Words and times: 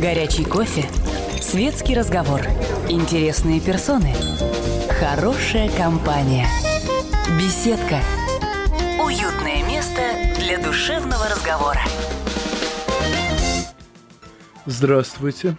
Горячий 0.00 0.44
кофе. 0.44 0.84
Светский 1.40 1.94
разговор. 1.94 2.42
Интересные 2.90 3.60
персоны. 3.60 4.12
Хорошая 5.00 5.70
компания. 5.70 6.46
Беседка. 7.38 8.00
Уютное 9.02 9.66
место 9.66 10.02
для 10.38 10.58
душевного 10.58 11.24
разговора. 11.30 11.80
Здравствуйте. 14.66 15.56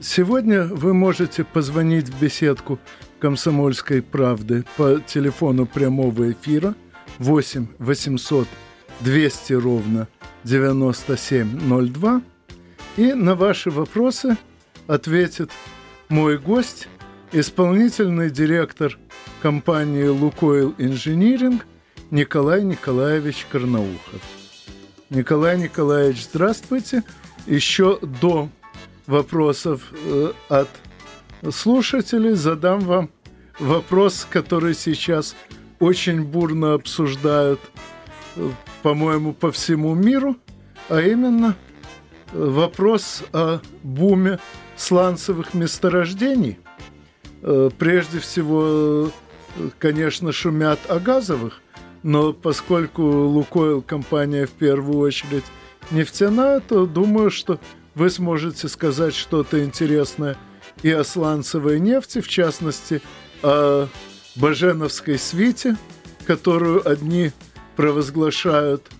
Сегодня 0.00 0.64
вы 0.64 0.94
можете 0.94 1.44
позвонить 1.44 2.08
в 2.08 2.18
беседку 2.18 2.78
«Комсомольской 3.20 4.00
правды» 4.00 4.64
по 4.78 5.00
телефону 5.00 5.66
прямого 5.66 6.32
эфира 6.32 6.74
8 7.18 7.66
800 7.78 8.48
200 9.00 9.52
ровно 9.52 10.08
9702 10.44 12.22
и 12.96 13.12
на 13.12 13.34
ваши 13.34 13.70
вопросы 13.70 14.36
ответит 14.86 15.50
мой 16.08 16.38
гость, 16.38 16.88
исполнительный 17.32 18.30
директор 18.30 18.98
компании 19.42 20.06
«Лукойл 20.06 20.74
Инжиниринг» 20.78 21.66
Николай 22.10 22.62
Николаевич 22.62 23.46
Карнаухов. 23.50 24.22
Николай 25.10 25.58
Николаевич, 25.58 26.24
здравствуйте. 26.24 27.02
Еще 27.46 27.98
до 28.00 28.48
вопросов 29.06 29.92
э, 29.92 30.32
от 30.48 30.68
слушателей 31.52 32.32
задам 32.32 32.80
вам 32.80 33.10
вопрос, 33.58 34.26
который 34.28 34.74
сейчас 34.74 35.36
очень 35.80 36.22
бурно 36.22 36.74
обсуждают, 36.74 37.60
э, 38.36 38.50
по-моему, 38.82 39.32
по 39.32 39.52
всему 39.52 39.94
миру, 39.94 40.36
а 40.88 41.00
именно– 41.00 41.56
вопрос 42.32 43.22
о 43.32 43.60
буме 43.82 44.38
сланцевых 44.76 45.54
месторождений. 45.54 46.58
Э, 47.42 47.70
прежде 47.78 48.18
всего, 48.18 49.10
конечно, 49.78 50.32
шумят 50.32 50.78
о 50.88 50.98
газовых, 50.98 51.60
но 52.02 52.32
поскольку 52.32 53.02
Лукойл 53.02 53.82
компания 53.82 54.46
в 54.46 54.52
первую 54.52 54.98
очередь 54.98 55.44
нефтяная, 55.90 56.60
то 56.60 56.86
думаю, 56.86 57.30
что 57.30 57.58
вы 57.94 58.10
сможете 58.10 58.68
сказать 58.68 59.14
что-то 59.14 59.64
интересное 59.64 60.36
и 60.82 60.90
о 60.90 61.04
сланцевой 61.04 61.80
нефти, 61.80 62.20
в 62.20 62.28
частности, 62.28 63.00
о 63.42 63.88
Баженовской 64.34 65.18
свите, 65.18 65.76
которую 66.26 66.86
одни 66.88 67.32
провозглашают– 67.76 68.86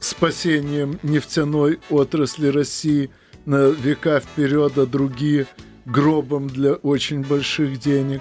спасением 0.00 0.98
нефтяной 1.02 1.80
отрасли 1.90 2.48
России 2.48 3.10
на 3.46 3.68
века 3.70 4.20
вперед, 4.20 4.78
а 4.78 4.86
другие 4.86 5.46
гробом 5.84 6.48
для 6.48 6.74
очень 6.74 7.22
больших 7.22 7.78
денег. 7.80 8.20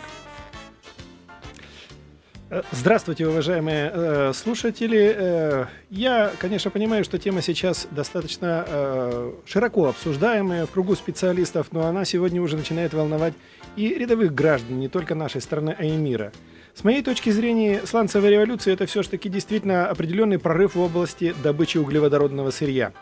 Здравствуйте, 2.71 3.25
уважаемые 3.27 3.91
э, 3.93 4.33
слушатели. 4.33 5.15
Э, 5.15 5.65
я, 5.89 6.33
конечно, 6.37 6.69
понимаю, 6.69 7.05
что 7.05 7.17
тема 7.17 7.41
сейчас 7.41 7.87
достаточно 7.91 8.65
э, 8.67 9.31
широко 9.45 9.87
обсуждаемая 9.87 10.65
в 10.65 10.71
кругу 10.71 10.95
специалистов, 10.95 11.67
но 11.71 11.85
она 11.85 12.03
сегодня 12.03 12.41
уже 12.41 12.57
начинает 12.57 12.93
волновать 12.93 13.35
и 13.77 13.93
рядовых 13.93 14.35
граждан 14.35 14.81
не 14.81 14.89
только 14.89 15.15
нашей 15.15 15.39
страны, 15.39 15.73
а 15.79 15.85
и 15.85 15.91
мира. 15.91 16.33
С 16.73 16.83
моей 16.83 17.03
точки 17.03 17.29
зрения, 17.29 17.81
сланцевая 17.85 18.31
революция– 18.31 18.73
это 18.75 18.85
все-таки 18.85 19.29
действительно 19.29 19.87
определенный 19.87 20.39
прорыв 20.39 20.75
в 20.75 20.79
области 20.79 21.35
добычи 21.43 21.77
углеводородного 21.77 22.51
сырья. 22.51 22.93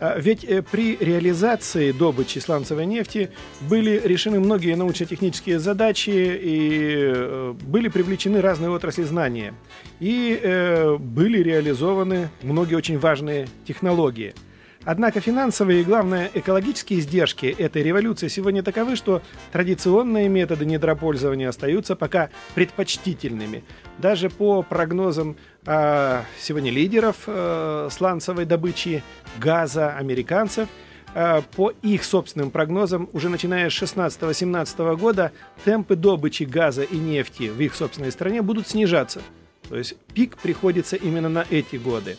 А, 0.00 0.18
ведь 0.18 0.44
э, 0.44 0.62
при 0.62 0.96
реализации 0.96 1.90
добычи 1.90 2.38
сланцевой 2.38 2.86
нефти 2.86 3.30
были 3.62 4.00
решены 4.04 4.38
многие 4.38 4.76
научно-технические 4.76 5.58
задачи 5.58 6.10
и 6.10 7.12
э, 7.14 7.54
были 7.60 7.88
привлечены 7.88 8.40
разные 8.40 8.70
отрасли 8.70 9.02
знания. 9.02 9.54
И 9.98 10.38
э, 10.40 10.96
были 10.98 11.42
реализованы 11.42 12.28
многие 12.42 12.74
очень 12.74 12.98
важные 12.98 13.48
технологии– 13.66 14.34
Однако 14.88 15.20
финансовые 15.20 15.82
и, 15.82 15.84
главное, 15.84 16.30
экологические 16.32 17.00
издержки 17.00 17.44
этой 17.44 17.82
революции 17.82 18.28
сегодня 18.28 18.62
таковы, 18.62 18.96
что 18.96 19.20
традиционные 19.52 20.30
методы 20.30 20.64
недропользования 20.64 21.50
остаются 21.50 21.94
пока 21.94 22.30
предпочтительными. 22.54 23.64
Даже 23.98 24.30
по 24.30 24.62
прогнозам 24.62 25.36
э, 25.66 26.22
сегодня 26.40 26.70
лидеров 26.70 27.16
э, 27.26 27.90
сланцевой 27.92 28.46
добычи 28.46 29.02
газа 29.36 29.94
американцев, 29.94 30.70
э, 31.14 31.42
по 31.54 31.70
их 31.82 32.02
собственным 32.02 32.50
прогнозам, 32.50 33.10
уже 33.12 33.28
начиная 33.28 33.68
с 33.68 33.74
16-17 33.74 34.96
года 34.96 35.32
темпы 35.66 35.96
добычи 35.96 36.44
газа 36.44 36.82
и 36.82 36.96
нефти 36.96 37.50
в 37.50 37.60
их 37.60 37.74
собственной 37.74 38.10
стране 38.10 38.40
будут 38.40 38.66
снижаться. 38.66 39.20
То 39.68 39.76
есть 39.76 39.98
пик 40.14 40.38
приходится 40.38 40.96
именно 40.96 41.28
на 41.28 41.44
эти 41.50 41.76
годы. 41.76 42.16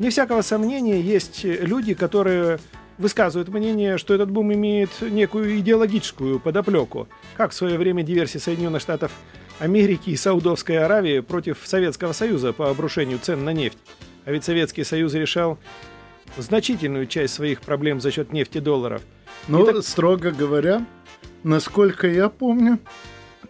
Не 0.00 0.08
всякого 0.08 0.40
сомнения, 0.40 0.98
есть 0.98 1.44
люди, 1.44 1.92
которые 1.92 2.58
высказывают 2.96 3.50
мнение, 3.50 3.98
что 3.98 4.14
этот 4.14 4.30
бум 4.30 4.50
имеет 4.50 4.88
некую 5.02 5.58
идеологическую 5.58 6.40
подоплеку, 6.40 7.06
как 7.36 7.50
в 7.50 7.54
свое 7.54 7.76
время 7.76 8.02
диверсии 8.02 8.38
Соединенных 8.38 8.80
Штатов 8.80 9.12
Америки 9.58 10.08
и 10.08 10.16
Саудовской 10.16 10.78
Аравии 10.78 11.20
против 11.20 11.58
Советского 11.64 12.14
Союза 12.14 12.54
по 12.54 12.70
обрушению 12.70 13.18
цен 13.18 13.44
на 13.44 13.52
нефть. 13.52 13.76
А 14.24 14.32
ведь 14.32 14.42
Советский 14.42 14.84
Союз 14.84 15.12
решал 15.12 15.58
значительную 16.38 17.06
часть 17.06 17.34
своих 17.34 17.60
проблем 17.60 18.00
за 18.00 18.10
счет 18.10 18.32
нефти 18.32 18.56
долларов. 18.56 19.02
Ну, 19.48 19.66
так... 19.66 19.82
строго 19.84 20.30
говоря, 20.30 20.86
насколько 21.42 22.08
я 22.08 22.30
помню, 22.30 22.78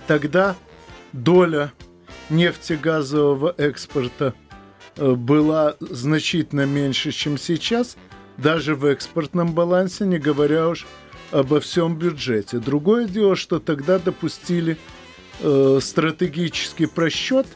тогда 0.09 0.57
доля 1.13 1.73
нефтегазового 2.29 3.55
экспорта– 3.57 4.35
Э, 4.50 4.50
была 4.97 5.77
значительно 5.81 6.67
меньше, 6.67 7.13
чем 7.13 7.39
сейчас, 7.39 7.97
даже 8.37 8.75
в 8.75 8.85
экспортном 8.85 9.53
балансе, 9.53 10.05
не 10.05 10.19
говоря 10.19 10.69
уж 10.69 10.87
обо 11.31 11.61
всем 11.61 11.97
бюджете. 11.97 12.59
Другое 12.59 13.07
дело, 13.07 13.37
что 13.37 13.61
тогда 13.61 13.99
допустили 13.99 14.77
э, 15.41 15.79
стратегический 15.81 16.87
просчет, 16.87 17.47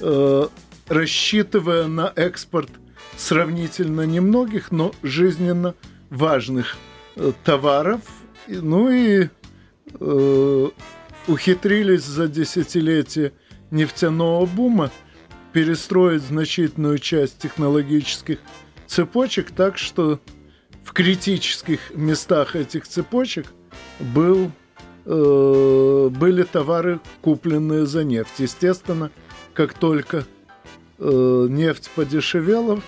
э, 0.00 0.46
рассчитывая 0.88 1.86
на 1.86 2.12
экспорт 2.16 2.70
сравнительно 3.16 4.02
немногих, 4.06 4.72
но 4.72 4.92
жизненно 5.02 5.74
важных 6.10 6.76
э, 7.16 7.32
товаров. 7.44 8.00
Ну 8.48 8.90
и 8.90 9.28
э, 10.00 10.68
ухитрились 11.28 12.04
за 12.04 12.26
десятилетие 12.26 13.32
нефтяного 13.70 14.46
бума– 14.46 14.90
перестроить 15.52 16.22
значительную 16.22 16.98
часть 16.98 17.38
технологических 17.38 18.38
цепочек 18.86 19.50
так, 19.50 19.78
что 19.78 20.20
в 20.84 20.92
критических 20.92 21.94
местах 21.94 22.56
этих 22.56 22.86
цепочек 22.86 23.46
был, 24.00 24.50
э, 25.04 26.08
были 26.10 26.42
товары, 26.42 27.00
купленные 27.20 27.86
за 27.86 28.04
нефть. 28.04 28.38
Естественно, 28.38 29.10
как 29.54 29.74
только 29.74 30.24
э, 30.98 31.46
нефть 31.48 31.90
подешевела, 31.94 32.82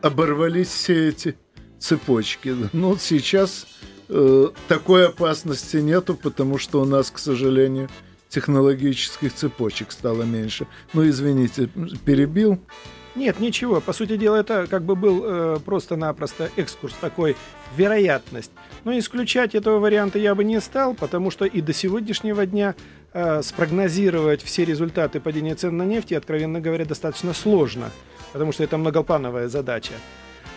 оборвались 0.00 0.68
все 0.68 1.08
эти 1.08 1.36
цепочки. 1.78 2.54
Но 2.72 2.96
сейчас 2.96 3.66
э, 4.08 4.48
такой 4.68 5.06
опасности 5.06 5.76
нету, 5.78 6.14
потому 6.14 6.58
что 6.58 6.80
у 6.80 6.84
нас, 6.84 7.10
к 7.10 7.18
сожалению, 7.18 7.88
технологических 8.32 9.32
цепочек 9.34 9.92
стало 9.92 10.22
меньше. 10.22 10.66
Ну, 10.94 11.06
извините, 11.06 11.68
перебил. 12.04 12.58
Нет, 13.14 13.40
ничего. 13.40 13.80
По 13.82 13.92
сути 13.92 14.16
дела, 14.16 14.36
это 14.36 14.66
как 14.66 14.84
бы 14.84 14.96
был 14.96 15.22
э, 15.24 15.58
просто-напросто 15.62 16.50
экскурс 16.56 16.94
такой, 16.94 17.36
вероятность. 17.76 18.50
Но 18.84 18.98
исключать 18.98 19.54
этого 19.54 19.78
варианта 19.80 20.18
я 20.18 20.34
бы 20.34 20.44
не 20.44 20.60
стал, 20.60 20.94
потому 20.94 21.30
что 21.30 21.44
и 21.44 21.60
до 21.60 21.74
сегодняшнего 21.74 22.46
дня 22.46 22.74
э, 23.12 23.42
спрогнозировать 23.42 24.42
все 24.42 24.64
результаты 24.64 25.20
падения 25.20 25.54
цен 25.54 25.76
на 25.76 25.84
нефть, 25.84 26.14
откровенно 26.14 26.60
говоря, 26.60 26.86
достаточно 26.86 27.34
сложно, 27.34 27.90
потому 28.32 28.52
что 28.52 28.64
это 28.64 28.78
многоплановая 28.78 29.48
задача. 29.48 29.92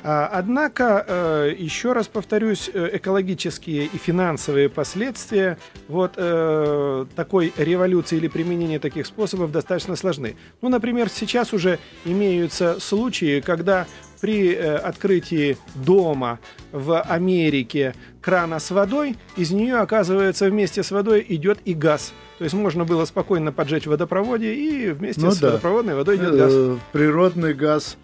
А, 0.07 0.29
однако, 0.31 1.03
э, 1.07 1.55
еще 1.57 1.93
раз 1.93 2.07
повторюсь, 2.07 2.69
э, 2.71 2.91
экологические 2.93 3.85
и 3.85 3.97
финансовые 3.97 4.69
последствия 4.69 5.57
вот 5.87 6.13
э, 6.15 7.05
такой 7.15 7.51
революции 7.57 8.17
или 8.17 8.27
применения 8.27 8.77
таких 8.77 9.07
способов 9.07 9.51
достаточно 9.51 9.95
сложны. 9.95 10.35
Ну, 10.61 10.69
например, 10.69 11.09
сейчас 11.09 11.53
уже 11.53 11.79
имеются 12.05 12.79
случаи, 12.79 13.41
когда 13.41 13.87
при 14.21 14.53
открытии 14.53 15.57
дома 15.73 16.39
в 16.71 17.01
Америке 17.01 17.95
крана 18.21 18.59
с 18.59 18.69
водой, 18.69 19.17
из 19.35 19.49
нее, 19.51 19.77
оказывается, 19.77 20.45
вместе 20.45 20.83
с 20.83 20.91
водой 20.91 21.25
идет 21.29 21.57
и 21.65 21.73
газ. 21.73 22.13
То 22.37 22.43
есть 22.43 22.53
можно 22.53 22.85
было 22.85 23.05
спокойно 23.05 23.51
поджечь 23.51 23.85
в 23.85 23.89
водопроводе, 23.89 24.53
и 24.53 24.91
вместе 24.91 25.21
ну, 25.21 25.31
с 25.31 25.39
да. 25.39 25.47
водопроводной 25.47 25.95
водой 25.95 26.17
идет 26.17 26.35
газ. 26.35 26.79
Природный 26.91 27.55
газ 27.55 27.97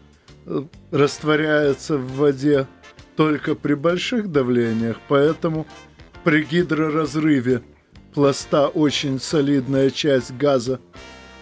растворяется 0.91 1.97
в 1.97 2.15
воде 2.15 2.67
только 3.15 3.55
при 3.55 3.73
больших 3.73 4.31
давлениях, 4.31 4.97
поэтому 5.07 5.67
при 6.23 6.43
гидроразрыве 6.43 7.61
пласта 8.13 8.67
очень 8.67 9.19
солидная 9.19 9.89
часть 9.89 10.35
газа 10.35 10.79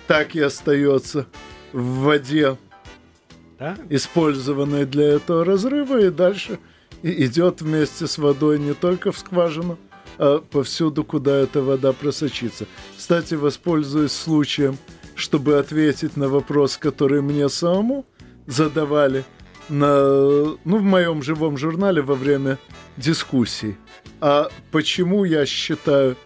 так 0.08 0.36
и 0.36 0.42
остается 0.42 1.28
в 1.72 2.00
воде, 2.00 2.58
да? 3.60 3.78
использованной 3.90 4.86
для 4.86 5.14
этого 5.14 5.46
разрыва, 5.46 6.02
и 6.02 6.10
дальше 6.10 6.60
идет 7.04 7.62
вместе 7.62 8.08
с 8.08 8.18
водой 8.18 8.60
не 8.60 8.74
только 8.74 9.12
в 9.12 9.18
скважину, 9.18 9.78
а 10.18 10.40
повсюду, 10.40 11.04
куда 11.04 11.36
эта 11.36 11.62
вода 11.62 11.94
просочится. 11.94 12.66
Кстати, 12.98 13.36
воспользуюсь 13.36 14.12
случаем, 14.12 14.78
чтобы 15.16 15.58
ответить 15.58 16.18
на 16.18 16.28
вопрос, 16.28 16.78
который 16.78 17.22
мне 17.22 17.48
самому 17.50 18.06
задавали 18.50 19.24
на, 19.70 20.58
ну, 20.66 20.78
в 20.78 20.82
моем 20.84 21.22
живом 21.22 21.58
журнале 21.58 22.02
во 22.02 22.16
время 22.16 22.58
дискуссий. 22.98 23.78
А 24.20 24.50
почему 24.72 25.24
я 25.24 25.46
считаю 25.46 26.18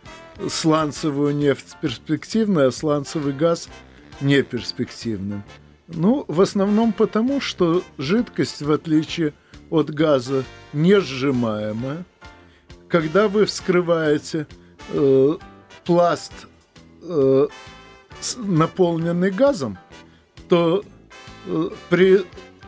сланцевую 0.50 1.36
нефть 1.36 1.76
перспективной, 1.82 2.68
а 2.68 2.72
сланцевый 2.72 3.34
газ 3.34 3.68
неперспективным? 4.22 5.44
Ну, 5.88 6.24
в 6.28 6.42
основном 6.42 6.94
потому, 6.94 7.42
что 7.42 7.84
жидкость, 7.98 8.62
в 8.62 8.72
отличие 8.72 9.34
от 9.70 9.94
газа, 9.94 10.46
не 10.72 11.00
сжимаемая, 11.02 12.06
когда 12.88 13.28
вы 13.28 13.46
вскрываете 13.46 14.48
э, 14.94 15.38
пласт, 15.84 16.32
э, 17.02 17.48
наполненный 18.38 19.32
газом, 19.32 19.78
то 20.48 20.86
при 21.90 22.22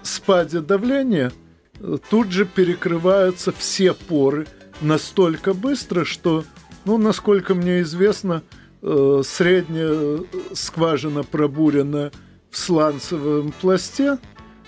спаде 0.04 0.62
давления 0.62 1.32
э, 1.80 1.98
тут 2.10 2.32
же 2.32 2.46
перекрываются 2.46 3.52
все 3.52 3.94
поры 3.94 4.48
настолько 4.82 5.54
быстро, 5.54 6.06
что, 6.06 6.44
ну, 6.86 6.98
насколько 6.98 7.56
мне 7.56 7.82
известно, 7.82 8.44
э, 8.82 9.22
средняя 9.26 10.20
скважина, 10.54 11.24
пробуренная 11.24 12.12
в 12.52 12.58
сланцевом 12.58 13.54
пласте, 13.62 14.18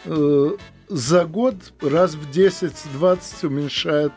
э, 0.05 0.49
за 0.89 1.25
год 1.25 1.55
раз 1.81 2.15
в 2.15 2.29
10-20 2.31 3.45
уменьшает 3.45 4.13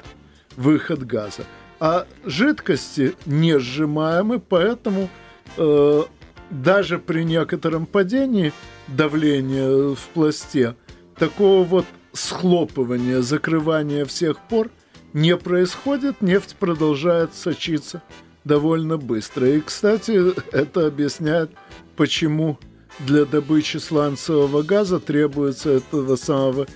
выход 0.57 1.05
газа. 1.05 1.45
А 1.81 2.07
жидкости 2.25 3.15
не 3.27 3.59
сжимаемы, 3.59 4.39
поэтому 4.39 5.09
э, 5.57 6.03
даже 6.51 6.99
при 6.99 7.25
некотором 7.25 7.87
падении 7.87 8.53
давления 8.97 9.95
в 9.95 10.09
пласте 10.15 10.77
такого 11.17 11.65
вот 11.65 11.87
схлопывания, 12.13 13.21
закрывания 13.21 14.05
всех 14.05 14.39
пор 14.49 14.71
не 15.13 15.37
происходит, 15.37 16.21
нефть 16.21 16.57
продолжает 16.59 17.35
сочиться 17.35 18.03
довольно 18.45 18.97
быстро. 18.97 19.49
И, 19.49 19.61
кстати, 19.61 20.33
это 20.53 20.87
объясняет, 20.87 21.51
почему 21.97 22.59
для 23.01 23.25
добычи 23.25 23.79
сланцевого 23.79 24.63
газа 24.63 24.99
требуется 24.99 25.71
этого 25.71 26.17
самого 26.17 26.67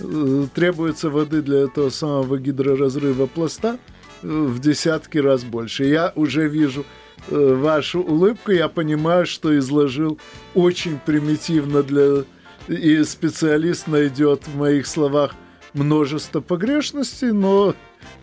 Э, 0.00 0.46
требуется 0.54 1.10
воды 1.10 1.42
для 1.42 1.64
этого 1.64 1.90
самого 1.90 2.38
гидроразрыва 2.38 3.26
пласта 3.26 3.78
э, 4.22 4.26
в 4.26 4.58
десятки 4.58 5.18
раз 5.18 5.44
больше. 5.44 5.84
Я 5.84 6.12
уже 6.16 6.48
вижу 6.48 6.84
вашу 7.28 8.00
улыбку, 8.00 8.52
я 8.52 8.68
понимаю, 8.68 9.26
что 9.26 9.56
изложил 9.58 10.18
очень 10.54 10.98
примитивно 10.98 11.82
для... 11.82 12.24
И 12.68 13.04
специалист 13.04 13.86
найдет 13.86 14.46
в 14.46 14.56
моих 14.56 14.86
словах 14.86 15.34
множество 15.74 16.40
погрешностей, 16.40 17.30
но 17.30 17.74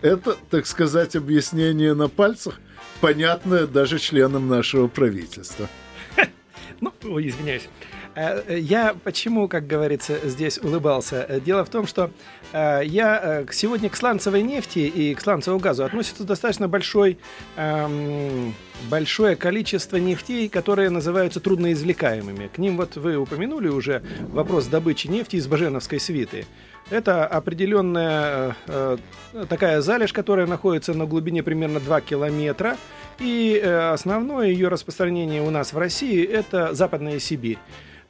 это, 0.01 0.35
так 0.49 0.65
сказать, 0.65 1.15
объяснение 1.15 1.93
на 1.93 2.07
пальцах, 2.07 2.59
понятное 3.01 3.67
даже 3.67 3.99
членам 3.99 4.47
нашего 4.47 4.87
правительства. 4.87 5.69
Ну, 6.79 7.19
извиняюсь. 7.19 7.69
Э, 8.15 8.43
э, 8.47 8.59
я 8.59 8.95
почему, 9.03 9.47
как 9.47 9.67
говорится, 9.67 10.17
здесь 10.23 10.57
улыбался? 10.57 11.25
Э, 11.27 11.39
дело 11.39 11.63
в 11.63 11.69
том, 11.69 11.87
что 11.87 12.11
я 12.53 13.45
сегодня 13.49 13.89
к 13.89 13.95
сланцевой 13.95 14.41
нефти 14.41 14.79
и 14.79 15.15
к 15.15 15.21
сланцевому 15.21 15.61
газу 15.61 15.85
относится 15.85 16.25
достаточно 16.25 16.67
большой, 16.67 17.17
эм, 17.55 18.53
большое 18.89 19.37
количество 19.37 19.95
нефтей, 19.95 20.49
которые 20.49 20.89
называются 20.89 21.39
трудноизвлекаемыми. 21.39 22.49
К 22.53 22.57
ним 22.57 22.75
вот 22.75 22.97
вы 22.97 23.15
упомянули 23.15 23.69
уже 23.69 24.03
вопрос 24.19 24.65
добычи 24.65 25.07
нефти 25.07 25.37
из 25.37 25.47
Баженовской 25.47 25.97
свиты. 26.01 26.45
Это 26.91 27.25
определенная 27.25 28.57
э, 28.67 28.97
такая 29.47 29.79
залежь, 29.79 30.11
которая 30.11 30.45
находится 30.45 30.93
на 30.93 31.05
глубине 31.05 31.41
примерно 31.41 31.79
2 31.79 32.01
километра. 32.01 32.75
И 33.17 33.59
э, 33.61 33.91
основное 33.91 34.47
ее 34.47 34.67
распространение 34.67 35.41
у 35.41 35.49
нас 35.51 35.71
в 35.71 35.77
России– 35.77 36.23
это 36.31 36.73
Западная 36.73 37.19
Сибирь. 37.19 37.59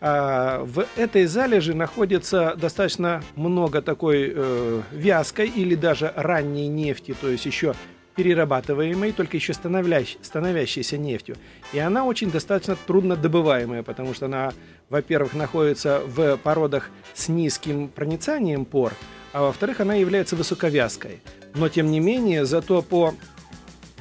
А, 0.04 0.64
в 0.64 0.88
этой 0.96 1.26
залежи 1.26 1.76
находится 1.76 2.56
достаточно 2.56 3.22
много 3.36 3.84
такой 3.84 4.34
э, 4.34 4.82
вязкой 4.92 5.48
или 5.48 5.76
даже 5.76 6.12
ранней 6.16 6.68
нефти, 6.68 7.16
то 7.22 7.30
есть 7.30 7.46
еще 7.46 7.76
перерабатываемой, 8.16 9.12
только 9.12 9.38
еще 9.38 9.54
становлящ, 9.54 10.18
становящейся 10.22 10.98
нефтью. 10.98 11.38
И 11.74 11.80
она 11.80 12.06
очень 12.06 12.32
достаточно 12.32 12.76
трудно 12.76 13.16
добываемая, 13.16 13.84
потому 13.84 14.14
что 14.14 14.26
она, 14.26 14.54
во-первых, 14.90 15.34
находится 15.34 16.02
в 16.06 16.38
породах 16.38 16.90
с 17.14 17.30
низким 17.30 17.88
проницанием 17.88 18.66
пор, 18.66 18.94
а 19.34 19.44
во-вторых, 19.44 19.80
она 19.80 19.96
является 19.96 20.36
высоковязкой. 20.36 21.22
Но, 21.56 21.70
тем 21.70 21.92
не 21.92 22.00
менее, 22.00 22.46
зато 22.46 22.82
по 22.82 23.14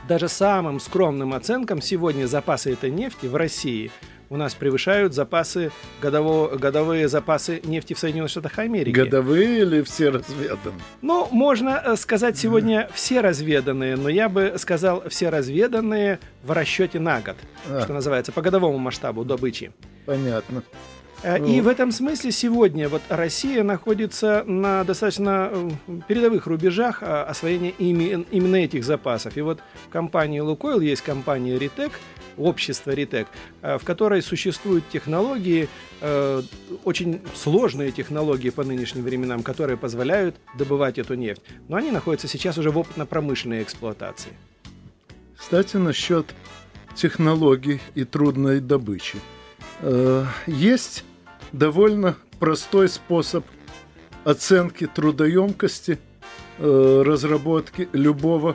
даже 0.08 0.28
самым 0.28 0.80
скромным 0.80 1.34
оценкам 1.34 1.80
сегодня 1.80 2.26
запасы 2.26 2.72
этой 2.72 2.90
нефти 2.90 3.26
в 3.26 3.36
России– 3.36 3.90
у 4.31 4.37
нас 4.37 4.55
превышают 4.55 5.12
запасы, 5.12 5.73
годово, 6.00 6.56
годовые 6.56 7.09
запасы 7.09 7.61
нефти 7.65 7.94
в 7.94 7.99
Соединенных 7.99 8.31
Штатах 8.31 8.61
Америки. 8.61 8.94
Годовые 8.94 9.62
или 9.62 9.82
все 9.82 10.11
разведаны? 10.11 10.81
Ну, 11.03 11.27
можно 11.32 11.82
э, 11.85 11.97
сказать 11.97 12.38
сегодня 12.38 12.82
mm. 12.82 12.91
все 12.94 13.21
разведанные, 13.21 13.97
но 13.97 14.09
я 14.09 14.29
бы 14.29 14.55
сказал 14.56 15.03
все 15.09 15.31
разведанные 15.31 16.21
в 16.44 16.53
расчете 16.53 17.00
на 17.00 17.21
год, 17.21 17.37
а. 17.69 17.82
что 17.82 17.93
называется, 17.93 18.31
по 18.31 18.41
годовому 18.41 18.79
масштабу 18.79 19.25
добычи. 19.25 19.73
Понятно. 20.06 20.62
Э, 21.25 21.37
и 21.37 21.56
ну. 21.56 21.65
в 21.65 21.69
этом 21.69 21.91
смысле 21.91 22.31
сегодня 22.31 22.88
вот 22.88 23.03
Россия 23.09 23.65
находится 23.65 24.44
на 24.47 24.85
достаточно 24.85 25.50
э, 25.53 25.71
передовых 26.06 26.47
рубежах 26.47 27.03
освоения 27.03 27.71
ими, 27.71 28.25
именно 28.31 28.56
этих 28.56 28.85
запасов. 28.85 29.37
И 29.37 29.41
вот 29.41 29.59
в 29.89 29.89
компании 29.89 30.39
Лукойл 30.39 30.79
есть 30.79 31.03
компания 31.03 31.58
Ритек, 31.58 31.91
общество 32.41 32.91
Ритек, 32.91 33.29
э, 33.63 33.79
в 33.79 33.85
которой 33.85 34.23
существуют 34.23 34.89
технологии, 34.89 35.69
э, 36.01 36.43
очень 36.85 37.20
сложные 37.35 37.93
технологии 37.93 38.51
по 38.51 38.65
нынешним 38.65 39.05
временам, 39.05 39.43
которые 39.43 39.77
позволяют 39.77 40.37
добывать 40.59 40.99
эту 40.99 41.15
нефть. 41.15 41.43
Но 41.69 41.77
они 41.77 41.91
находятся 41.91 42.29
сейчас 42.29 42.59
уже 42.59 42.70
в 42.70 42.79
опытно-промышленной 42.79 43.63
эксплуатации. 43.63 44.32
Кстати, 45.37 45.77
насчет 45.77 46.27
технологий 46.94 47.81
и 47.94 48.05
трудной 48.05 48.61
добычи. 48.61 49.19
Э, 49.81 50.25
есть 50.47 51.05
довольно 51.53 52.17
простой 52.39 52.89
способ 52.89 53.44
оценки 54.25 54.87
трудоемкости 54.87 55.99
разработки 56.59 57.89
любого 57.94 58.55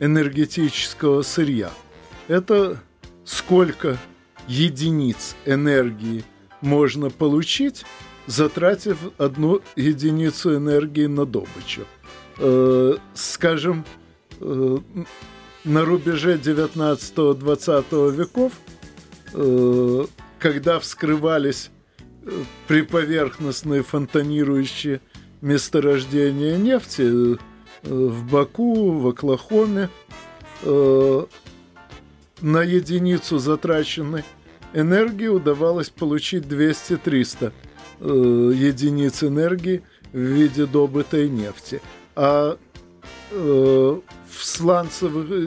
энергетического 0.00 1.22
сырья. 1.22 1.70
Это 2.26 2.78
сколько 3.28 3.98
единиц 4.48 5.36
энергии 5.44 6.24
можно 6.62 7.10
получить, 7.10 7.84
затратив 8.26 8.96
одну 9.18 9.60
единицу 9.76 10.56
энергии 10.56 11.06
на 11.06 11.26
добычу. 11.26 11.82
Э, 12.38 12.96
скажем, 13.14 13.84
э, 14.40 14.78
на 15.64 15.84
рубеже 15.84 16.38
19-20 16.38 18.10
веков, 18.12 18.52
э, 19.34 20.06
когда 20.38 20.78
вскрывались 20.80 21.70
приповерхностные 22.66 23.82
фонтанирующие 23.82 25.00
месторождения 25.42 26.56
нефти 26.56 27.38
в 27.82 28.30
Баку, 28.30 28.92
в 28.92 29.08
Оклахоме, 29.08 29.88
на 32.40 32.62
единицу 32.62 33.38
затраченной 33.38 34.24
энергии 34.72 35.28
удавалось 35.28 35.90
получить 35.90 36.44
200-300 36.44 37.52
э, 38.00 38.52
единиц 38.54 39.22
энергии 39.22 39.82
в 40.12 40.18
виде 40.18 40.66
добытой 40.66 41.28
нефти. 41.28 41.80
А 42.14 42.58
э, 43.30 44.00
в 44.30 44.44
сланцевых 44.44 45.26
э, 45.30 45.46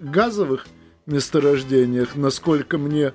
газовых 0.00 0.66
месторождениях, 1.06 2.14
насколько 2.14 2.78
мне 2.78 3.12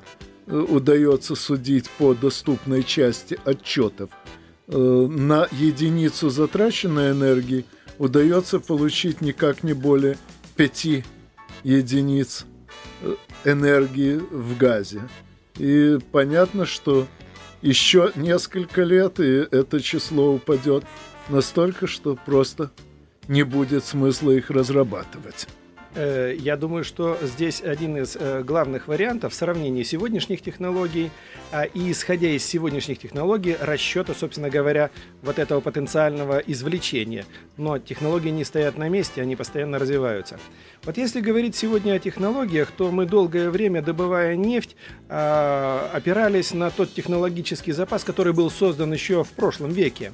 э, 0.48 0.58
удается 0.58 1.36
судить 1.36 1.90
по 1.92 2.14
доступной 2.14 2.84
части 2.84 3.40
отчетов, 3.46 4.10
э, 4.68 4.78
на 4.78 5.48
единицу 5.52 6.30
затраченной 6.30 7.12
энергии 7.12 7.66
удается 8.00 8.60
получить 8.60 9.22
никак 9.22 9.64
не 9.64 9.74
более 9.74 10.18
5 10.56 11.04
единиц 11.64 12.46
энергии 13.46 14.18
в 14.18 14.58
газе. 14.58 15.02
И 15.58 15.98
понятно, 16.12 16.66
что 16.66 17.08
еще 17.62 18.12
несколько 18.16 18.84
лет, 18.84 19.20
и 19.20 19.48
это 19.52 19.82
число 19.82 20.34
упадет 20.34 20.84
настолько, 21.30 21.88
что 21.88 22.16
просто 22.16 22.72
не 23.28 23.44
будет 23.44 23.84
смысла 23.84 24.32
их 24.32 24.50
разрабатывать. 24.50 25.48
Э, 25.98 26.36
я 26.38 26.58
думаю, 26.58 26.84
что 26.84 27.18
здесь 27.24 27.64
один 27.64 27.98
из 27.98 28.16
э, 28.16 28.44
главных 28.44 28.88
вариантов 28.88 29.34
сравнения 29.34 29.84
сегодняшних 29.84 30.44
технологий 30.44 31.10
а, 31.52 31.64
и, 31.64 31.92
исходя 31.92 32.30
из 32.30 32.46
сегодняшних 32.46 33.00
технологий, 33.00 33.58
расчета, 33.60 34.14
собственно 34.14 34.52
говоря, 34.52 34.92
вот 35.24 35.40
этого 35.40 35.60
потенциального 35.60 36.38
извлечения. 36.38 37.26
Но 37.58 37.80
технологии 37.80 38.30
не 38.30 38.44
стоят 38.44 38.78
на 38.78 38.90
месте, 38.90 39.24
они 39.24 39.36
постоянно 39.36 39.80
развиваются. 39.80 40.40
Вот 40.84 40.98
если 40.98 41.20
говорить 41.20 41.56
сегодня 41.56 41.94
о 41.94 42.00
технологиях, 42.00 42.70
то 42.70 42.92
мы 42.92 43.08
долгое 43.08 43.50
время, 43.50 43.82
добывая 43.82 44.36
нефть, 44.36 44.76
а, 45.10 45.90
опирались 45.94 46.54
на 46.54 46.70
тот 46.70 46.94
технологический 46.94 47.72
запас, 47.72 48.04
который 48.04 48.34
был 48.34 48.52
создан 48.52 48.94
еще 48.94 49.24
в 49.24 49.30
прошлом 49.30 49.72
веке. 49.72 50.12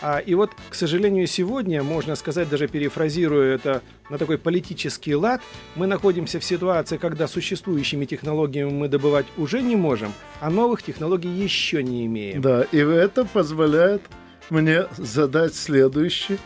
А, 0.00 0.18
и 0.18 0.34
вот, 0.34 0.50
к 0.70 0.74
сожалению, 0.74 1.26
сегодня, 1.26 1.82
можно 1.82 2.16
сказать, 2.16 2.48
даже 2.48 2.68
перефразируя 2.68 3.54
это 3.54 3.82
на 4.10 4.18
такой 4.18 4.38
политический 4.38 5.14
лад, 5.14 5.40
мы 5.76 5.86
находимся 5.86 6.40
в 6.40 6.44
ситуации, 6.44 6.96
когда 6.96 7.26
существующими 7.26 8.04
технологиями 8.04 8.70
мы 8.70 8.88
добывать 8.88 9.26
уже 9.36 9.62
не 9.62 9.76
можем, 9.76 10.12
а 10.40 10.50
новых 10.50 10.82
технологий 10.82 11.30
еще 11.30 11.82
не 11.82 12.06
имеем. 12.06 12.40
Да, 12.40 12.62
и 12.70 12.78
это 12.78 13.24
позволяет 13.24 14.02
мне 14.50 14.86
задать 14.96 15.54
следующий 15.54 16.38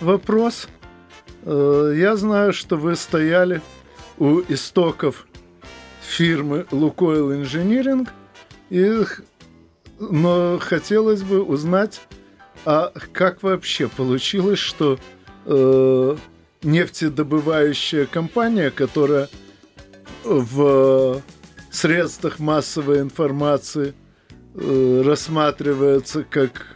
вопрос. 0.00 0.68
Э, 1.42 1.94
я 1.96 2.16
знаю, 2.16 2.52
что 2.52 2.76
вы 2.76 2.96
стояли 2.96 3.60
у 4.18 4.40
истоков 4.48 5.26
фирмы 6.02 6.66
Лукойл 6.70 7.32
Engineering, 7.32 8.08
и, 8.70 9.04
но 9.98 10.58
хотелось 10.60 11.22
бы 11.22 11.42
узнать, 11.42 12.00
а 12.64 12.92
как 13.12 13.42
вообще 13.42 13.88
получилось, 13.88 14.58
что 14.58 14.98
э, 15.46 16.16
нефтедобывающая 16.62 18.06
компания, 18.06 18.70
которая 18.70 19.28
в 20.24 21.22
средствах 21.70 22.38
массовой 22.38 23.00
информации 23.00 23.94
э, 24.54 25.02
рассматривается 25.04 26.24
как 26.24 26.66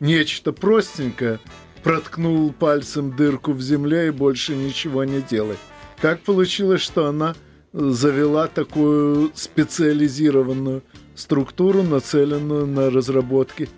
нечто 0.00 0.52
простенькое, 0.52 1.38
проткнул 1.82 2.52
пальцем 2.52 3.14
дырку 3.14 3.52
в 3.52 3.60
земле 3.60 4.08
и 4.08 4.10
больше 4.10 4.56
ничего 4.56 5.04
не 5.04 5.20
делает. 5.20 5.58
Как 6.00 6.20
получилось, 6.20 6.80
что 6.80 7.06
она 7.06 7.34
завела 7.72 8.48
такую 8.48 9.30
специализированную 9.34 10.82
структуру, 11.14 11.82
нацеленную 11.82 12.66
на 12.66 12.90
разработки 12.90 13.68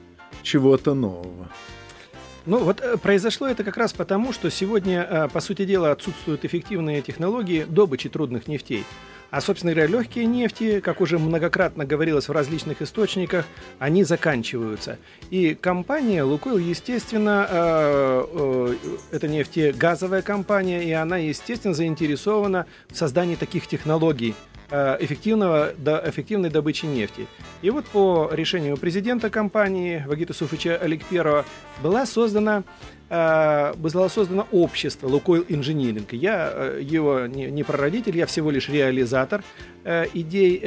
чего-то 0.42 0.94
нового. 0.94 1.48
Ну 2.44 2.58
вот 2.58 2.80
э, 2.80 2.96
произошло 2.96 3.46
это 3.46 3.62
как 3.62 3.76
раз 3.76 3.92
потому, 3.92 4.32
что 4.32 4.50
сегодня, 4.50 5.06
э, 5.08 5.28
по 5.28 5.40
сути 5.40 5.64
дела, 5.64 5.92
отсутствуют 5.92 6.44
эффективные 6.44 7.00
технологии 7.00 7.64
добычи 7.68 8.08
трудных 8.08 8.48
нефтей. 8.48 8.84
А, 9.30 9.40
собственно 9.40 9.72
говоря, 9.72 9.88
легкие 9.88 10.26
нефти, 10.26 10.80
как 10.80 11.00
уже 11.00 11.18
многократно 11.18 11.86
говорилось 11.86 12.28
в 12.28 12.32
различных 12.32 12.82
источниках, 12.82 13.46
они 13.78 14.04
заканчиваются. 14.04 14.98
И 15.30 15.54
компания 15.54 16.22
Лукойл, 16.22 16.58
естественно, 16.58 17.46
э, 17.48 18.74
это 19.12 19.28
нефтегазовая 19.28 20.20
компания, 20.20 20.84
и 20.84 20.92
она, 20.92 21.16
естественно, 21.16 21.72
заинтересована 21.72 22.66
в 22.90 22.96
создании 22.96 23.36
таких 23.36 23.68
технологий– 23.68 24.34
Э, 24.51 24.51
эффективного, 25.00 25.72
до, 25.76 26.02
эффективной 26.06 26.50
добычи 26.50 26.86
нефти. 26.86 27.26
И 27.60 27.70
вот 27.70 27.84
по 27.86 28.30
решению 28.32 28.76
президента 28.76 29.30
компании 29.30 30.02
Вагита 30.06 30.32
Суфича 30.34 30.76
Аликперова 30.76 31.44
была 31.82 32.06
создана 32.06 32.58
э, 32.58 32.62
было 33.12 34.08
создано 34.08 34.48
общество 34.52 35.06
Лукойл 35.06 35.44
Инжиниринг. 35.48 36.14
Я 36.14 36.50
э, 36.50 36.80
его 36.82 37.26
не, 37.26 37.50
не 37.50 37.62
прародитель, 37.62 38.16
я 38.16 38.24
всего 38.24 38.50
лишь 38.50 38.68
реализатор 38.68 39.44
идей 39.84 40.60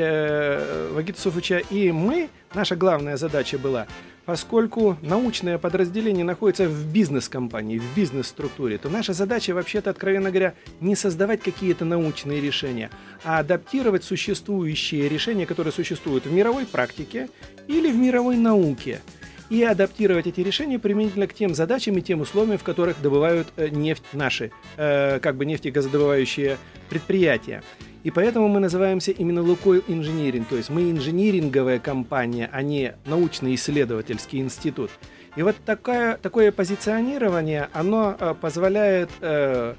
Вагита 0.91 1.19
Суфича. 1.19 1.59
И 1.69 1.91
мы, 1.91 2.29
наша 2.53 2.75
главная 2.75 3.17
задача 3.17 3.57
была 3.57 3.87
поскольку 4.25 4.97
научное 5.01 5.57
подразделение 5.57 6.25
находится 6.25 6.67
в 6.67 6.91
бизнес-компании, 6.91 7.79
в 7.79 7.95
бизнес-структуре, 7.95 8.77
то 8.77 8.89
наша 8.89 9.13
задача, 9.13 9.53
вообще-то, 9.53 9.91
откровенно 9.91 10.31
говоря, 10.31 10.55
не 10.81 10.95
создавать 10.95 11.41
какие-то 11.41 11.85
научные 11.85 12.41
решения, 12.41 12.89
а 13.23 13.39
адаптировать 13.39 14.03
существующие 14.03 15.07
решения, 15.07 15.45
которые 15.45 15.71
существуют 15.71 16.25
в 16.25 16.31
мировой 16.31 16.65
практике 16.65 17.29
или 17.67 17.91
в 17.91 17.95
мировой 17.95 18.37
науке 18.37 19.01
и 19.49 19.63
адаптировать 19.63 20.27
эти 20.27 20.41
решения 20.41 20.79
применительно 20.79 21.27
к 21.27 21.33
тем 21.33 21.53
задачам 21.53 21.97
и 21.97 22.01
тем 22.01 22.21
условиям, 22.21 22.57
в 22.57 22.63
которых 22.63 23.01
добывают 23.01 23.47
э, 23.55 23.69
нефть 23.69 24.03
наши, 24.13 24.51
э, 24.77 25.19
как 25.19 25.35
бы 25.35 25.45
нефтегазодобывающие 25.45 26.57
предприятия. 26.89 27.63
И 28.03 28.11
поэтому 28.11 28.47
мы 28.47 28.59
называемся 28.59 29.11
именно 29.11 29.41
Лукойл 29.41 29.83
Инжиниринг, 29.87 30.47
то 30.47 30.55
есть 30.55 30.69
мы 30.69 30.91
инжиниринговая 30.91 31.79
компания, 31.79 32.49
а 32.53 32.61
не 32.61 32.93
научно-исследовательский 33.05 34.39
институт. 34.39 34.91
И 35.35 35.41
вот 35.41 35.55
такое, 35.65 36.17
такое 36.17 36.51
позиционирование, 36.51 37.69
оно 37.73 38.15
э, 38.17 38.35
позволяет 38.39 39.09
э, 39.21 39.73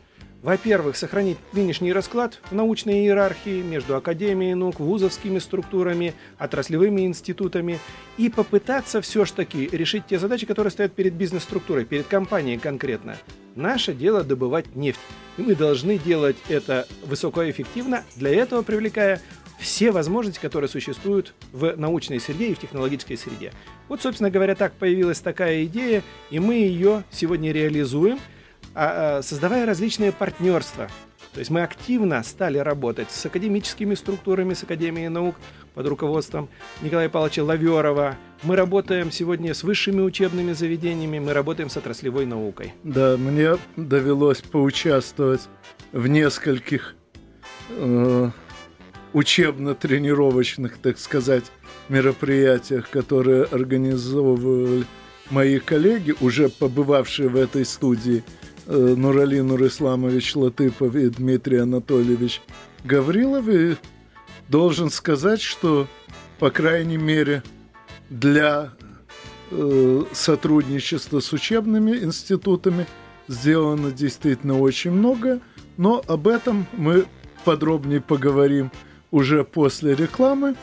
во-первых, 0.46 0.96
сохранить 0.96 1.38
нынешний 1.52 1.92
расклад 1.92 2.38
в 2.50 2.54
научной 2.54 3.00
иерархии 3.00 3.62
между 3.62 3.96
академией 3.96 4.54
наук, 4.54 4.78
вузовскими 4.78 5.40
структурами, 5.40 6.14
отраслевыми 6.38 7.00
институтами 7.00 7.80
и 8.16 8.28
попытаться 8.28 9.00
все 9.00 9.24
ж 9.24 9.32
таки 9.32 9.68
решить 9.72 10.06
те 10.06 10.20
задачи, 10.20 10.46
которые 10.46 10.70
стоят 10.70 10.92
перед 10.92 11.14
бизнес-структурой, 11.14 11.84
перед 11.84 12.06
компанией 12.06 12.58
конкретно. 12.58 13.16
Наше 13.56 13.92
дело 13.92 14.22
добывать 14.22 14.76
нефть. 14.76 15.00
И 15.36 15.42
мы 15.42 15.56
должны 15.56 15.98
делать 15.98 16.36
это 16.48 16.86
высокоэффективно, 17.04 18.04
для 18.14 18.32
этого 18.32 18.62
привлекая 18.62 19.20
все 19.58 19.90
возможности, 19.90 20.38
которые 20.38 20.70
существуют 20.70 21.34
в 21.50 21.74
научной 21.76 22.20
среде 22.20 22.50
и 22.50 22.54
в 22.54 22.60
технологической 22.60 23.16
среде. 23.16 23.52
Вот, 23.88 24.00
собственно 24.00 24.30
говоря, 24.30 24.54
так 24.54 24.74
появилась 24.74 25.18
такая 25.18 25.64
идея, 25.64 26.04
и 26.30 26.38
мы 26.38 26.54
ее 26.54 27.02
сегодня 27.10 27.50
реализуем– 27.50 28.20
создавая 29.22 29.64
различные 29.64 30.12
партнерства. 30.12 30.88
То 31.32 31.40
есть 31.40 31.50
мы 31.50 31.62
активно 31.62 32.22
стали 32.22 32.58
работать 32.58 33.10
с 33.10 33.26
академическими 33.26 33.94
структурами, 33.94 34.54
с 34.54 34.62
Академией 34.62 35.08
наук 35.08 35.36
под 35.74 35.86
руководством 35.86 36.48
Николая 36.80 37.08
Павловича 37.08 37.44
Лаверова. 37.44 38.16
Мы 38.42 38.56
работаем 38.56 39.10
сегодня 39.10 39.52
с 39.52 39.62
высшими 39.62 40.00
учебными 40.00 40.52
заведениями, 40.52 41.18
мы 41.18 41.32
работаем 41.34 41.68
с 41.68 41.76
отраслевой 41.76 42.26
наукой. 42.26 42.72
Да, 42.84 43.16
мне 43.18 43.58
довелось 43.76 44.40
поучаствовать 44.40 45.42
в 45.92 46.06
нескольких 46.06 46.96
э, 47.70 48.30
учебно-тренировочных, 49.12 50.78
так 50.78 50.98
сказать, 50.98 51.44
мероприятиях, 51.90 52.88
которые 52.88 53.44
организовывали 53.44 54.84
мои 55.30 55.58
коллеги, 55.58 56.14
уже 56.20 56.48
побывавшие 56.48 57.28
в 57.28 57.36
этой 57.36 57.64
студии– 57.64 58.24
Нурали 58.66 59.40
Нурисламович 59.40 60.36
Латыпов 60.36 60.94
и 60.94 61.08
Дмитрий 61.08 61.58
Анатольевич 61.58 62.42
Гаврилов. 62.84 63.48
И 63.48 63.76
должен 64.48 64.90
сказать, 64.90 65.40
что, 65.40 65.86
по 66.38 66.50
крайней 66.50 66.96
мере, 66.96 67.42
для 68.10 68.72
э, 69.50 70.02
сотрудничества 70.12 71.20
с 71.20 71.32
учебными 71.32 71.96
институтами 71.96 72.86
сделано 73.28 73.90
действительно 73.90 74.58
очень 74.58 74.92
много, 74.92 75.40
но 75.76 76.02
об 76.06 76.28
этом 76.28 76.66
мы 76.72 77.06
подробнее 77.44 78.00
поговорим 78.00 78.70
уже 79.10 79.44
после 79.44 79.94
рекламы. 79.94 80.56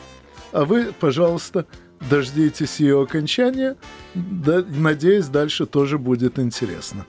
А 0.52 0.64
вы, 0.64 0.92
пожалуйста, 0.98 1.66
дождитесь 2.08 2.80
ее 2.80 3.02
окончания. 3.02 3.76
Надеюсь, 4.14 5.26
дальше 5.26 5.66
тоже 5.66 5.98
будет 5.98 6.38
интересно. 6.38 7.04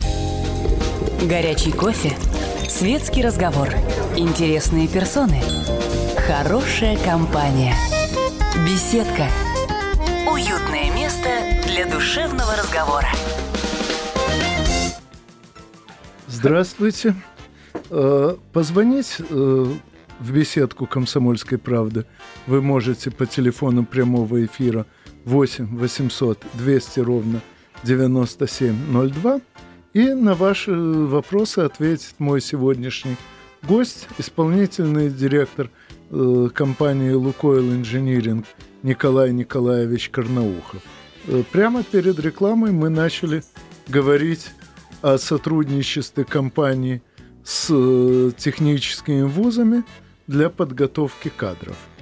Горячий 1.24 1.72
кофе, 1.72 2.16
светский 2.70 3.24
разговор, 3.24 3.70
интересные 4.16 4.88
персоны, 4.88 5.42
хорошая 6.28 6.98
компания, 7.04 7.74
беседка, 8.66 9.28
уютное 10.32 10.94
место 10.94 11.30
для 11.66 11.86
душевного 11.86 12.56
разговора. 12.56 13.08
Здравствуйте. 16.28 17.16
Э, 17.90 18.36
позвонить 18.54 19.18
э, 19.20 19.66
в 20.20 20.32
беседку 20.32 20.86
«Комсомольской 20.86 21.58
правды» 21.58 22.06
вы 22.46 22.62
можете 22.62 23.10
по 23.10 23.26
телефону 23.26 23.86
прямого 23.86 24.46
эфира 24.46 24.86
8 25.24 25.78
800 25.78 26.46
200 26.54 27.00
ровно 27.00 27.42
9702 27.84 29.40
И 29.96 30.14
на 30.14 30.36
ваши 30.36 30.74
вопросы 30.74 31.60
ответит 31.60 32.16
мой 32.20 32.42
сегодняшний 32.42 33.16
гость, 33.64 34.10
исполнительный 34.18 35.10
директор 35.10 35.72
э, 36.12 36.50
компании 36.54 37.14
«Лукойл 37.14 37.72
Инжиниринг» 37.72 38.46
Николай 38.84 39.32
Николаевич 39.32 40.10
Карнаухов. 40.10 40.82
Э, 41.28 41.44
прямо 41.50 41.82
перед 41.82 42.20
рекламой 42.20 42.74
мы 42.74 42.90
начали 42.90 43.42
говорить 43.88 44.48
о 45.02 45.18
сотрудничестве 45.18 46.26
компании 46.26 47.02
с 47.46 47.68
э, 47.70 48.32
техническими 48.38 49.22
вузами 49.22 49.86
для 50.28 50.50
подготовки 50.50 51.32
кадров– 51.34 51.78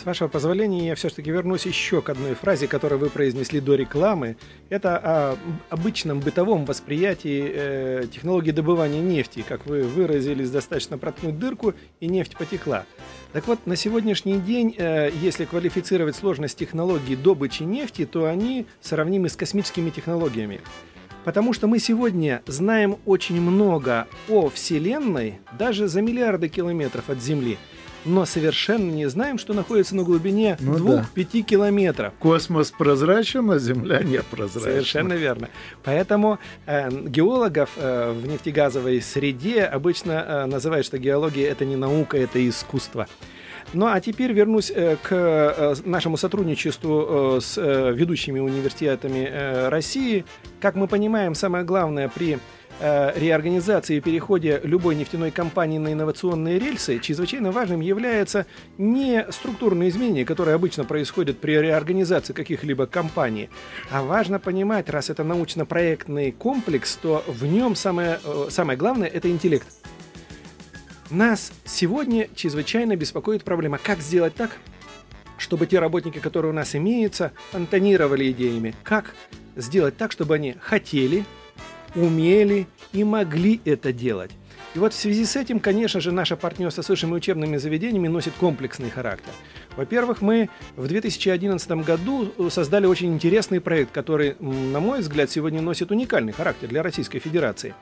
с 0.00 0.06
вашего 0.06 0.28
позволения, 0.28 0.86
я 0.88 0.94
все-таки 0.94 1.30
вернусь 1.30 1.66
еще 1.66 2.00
к 2.00 2.08
одной 2.08 2.34
фразе, 2.34 2.66
которую 2.66 2.98
вы 2.98 3.10
произнесли 3.10 3.60
до 3.60 3.74
рекламы. 3.74 4.36
Это 4.70 4.96
о 4.96 5.36
обычном 5.68 6.20
бытовом 6.20 6.64
восприятии 6.64 7.52
э, 7.52 8.06
технологии 8.10 8.50
добывания 8.50 9.02
нефти. 9.02 9.44
Как 9.46 9.66
вы 9.66 9.82
выразились, 9.82 10.50
достаточно 10.50 10.96
проткнуть 10.96 11.38
дырку, 11.38 11.74
и 12.00 12.08
нефть 12.08 12.36
потекла. 12.36 12.86
Так 13.32 13.46
вот, 13.46 13.66
на 13.66 13.76
сегодняшний 13.76 14.38
день, 14.38 14.74
э, 14.78 15.10
если 15.20 15.44
квалифицировать 15.44 16.16
сложность 16.16 16.58
технологий 16.58 17.14
добычи 17.14 17.64
нефти, 17.64 18.06
то 18.06 18.24
они 18.24 18.66
сравнимы 18.80 19.28
с 19.28 19.36
космическими 19.36 19.90
технологиями. 19.90 20.62
Потому 21.24 21.52
что 21.52 21.66
мы 21.66 21.78
сегодня 21.78 22.42
знаем 22.46 22.96
очень 23.04 23.38
много 23.38 24.08
о 24.30 24.48
Вселенной, 24.48 25.40
даже 25.58 25.88
за 25.88 26.00
миллиарды 26.00 26.48
километров 26.48 27.10
от 27.10 27.20
Земли– 27.22 27.58
но 28.04 28.24
совершенно 28.24 28.90
не 28.90 29.06
знаем, 29.08 29.38
что 29.38 29.52
находится 29.52 29.94
на 29.94 30.02
глубине 30.02 30.56
ну, 30.60 30.76
2-5 30.76 31.04
да. 31.14 31.42
километров. 31.42 32.12
Космос 32.18 32.70
прозрачен, 32.70 33.50
а 33.50 33.58
Земля 33.58 34.00
не 34.02 34.22
прозрачна. 34.22 34.70
Совершенно 34.70 35.12
верно. 35.14 35.48
Поэтому 35.82 36.38
э, 36.66 36.90
геологов 36.90 37.70
э, 37.76 38.12
в 38.12 38.26
нефтегазовой 38.26 39.00
среде 39.00 39.64
обычно 39.64 40.12
э, 40.12 40.46
называют, 40.46 40.86
что 40.86 40.98
геология 40.98 41.50
это 41.50 41.64
не 41.64 41.76
наука, 41.76 42.16
это 42.16 42.46
искусство. 42.48 43.06
Ну 43.72 43.86
а 43.86 44.00
теперь 44.00 44.32
вернусь 44.32 44.72
э, 44.74 44.96
к 45.00 45.08
э, 45.12 45.74
нашему 45.84 46.16
сотрудничеству 46.16 47.36
э, 47.36 47.40
с 47.40 47.56
ведущими 47.92 48.40
университетами 48.40 49.68
России. 49.68 50.24
Как 50.60 50.74
мы 50.74 50.88
понимаем, 50.88 51.34
самое 51.34 51.64
главное 51.64 52.08
при 52.08 52.38
Э, 52.82 53.12
реорганизации 53.14 53.96
и 53.98 54.00
переходе 54.00 54.58
любой 54.64 54.94
нефтяной 54.94 55.30
компании 55.30 55.76
на 55.76 55.92
инновационные 55.92 56.58
рельсы 56.58 56.98
чрезвычайно 56.98 57.52
важным 57.52 57.82
является 57.82 58.46
не 58.78 59.26
структурные 59.30 59.90
изменения, 59.90 60.24
которые 60.24 60.54
обычно 60.54 60.86
происходят 60.86 61.38
при 61.38 61.58
реорганизации 61.58 62.32
каких-либо 62.32 62.86
компаний, 62.86 63.50
а 63.90 64.02
важно 64.02 64.38
понимать, 64.38 64.88
раз 64.88 65.10
это 65.10 65.24
научно-проектный 65.24 66.32
комплекс, 66.32 66.96
то 66.96 67.22
в 67.26 67.44
нем 67.44 67.76
самое, 67.76 68.18
э, 68.24 68.46
самое 68.48 68.78
главное– 68.78 69.08
это 69.12 69.30
интеллект. 69.30 69.66
Нас 71.10 71.52
сегодня 71.66 72.28
чрезвычайно 72.34 72.96
беспокоит 72.96 73.44
проблема, 73.44 73.76
как 73.76 74.00
сделать 74.00 74.34
так, 74.34 74.52
чтобы 75.36 75.66
те 75.66 75.80
работники, 75.80 76.18
которые 76.18 76.52
у 76.52 76.54
нас 76.54 76.74
имеются, 76.74 77.32
фонтанировали 77.50 78.30
идеями, 78.30 78.74
как 78.84 79.14
сделать 79.54 79.98
так, 79.98 80.12
чтобы 80.12 80.36
они 80.36 80.56
хотели– 80.58 81.26
умели 81.94 82.66
и 82.92 83.04
могли 83.04 83.60
это 83.64 83.92
делать. 83.92 84.30
И 84.74 84.78
вот 84.78 84.92
в 84.92 84.96
связи 84.96 85.24
с 85.24 85.34
этим, 85.34 85.58
конечно 85.58 86.00
же, 86.00 86.12
наше 86.12 86.36
партнерство 86.36 86.82
с 86.82 86.88
высшими 86.88 87.12
учебными 87.12 87.56
заведениями 87.56 88.06
носит 88.06 88.34
комплексный 88.34 88.88
характер. 88.88 89.32
Во-первых, 89.76 90.22
мы 90.22 90.48
в 90.76 90.86
2011 90.86 91.70
году 91.84 92.32
создали 92.50 92.86
очень 92.86 93.12
интересный 93.12 93.60
проект, 93.60 93.90
который, 93.90 94.36
на 94.38 94.78
мой 94.78 95.00
взгляд, 95.00 95.28
сегодня 95.28 95.60
носит 95.60 95.90
уникальный 95.90 96.32
характер 96.32 96.68
для 96.68 96.84
Российской 96.84 97.18
Федерации. 97.18 97.74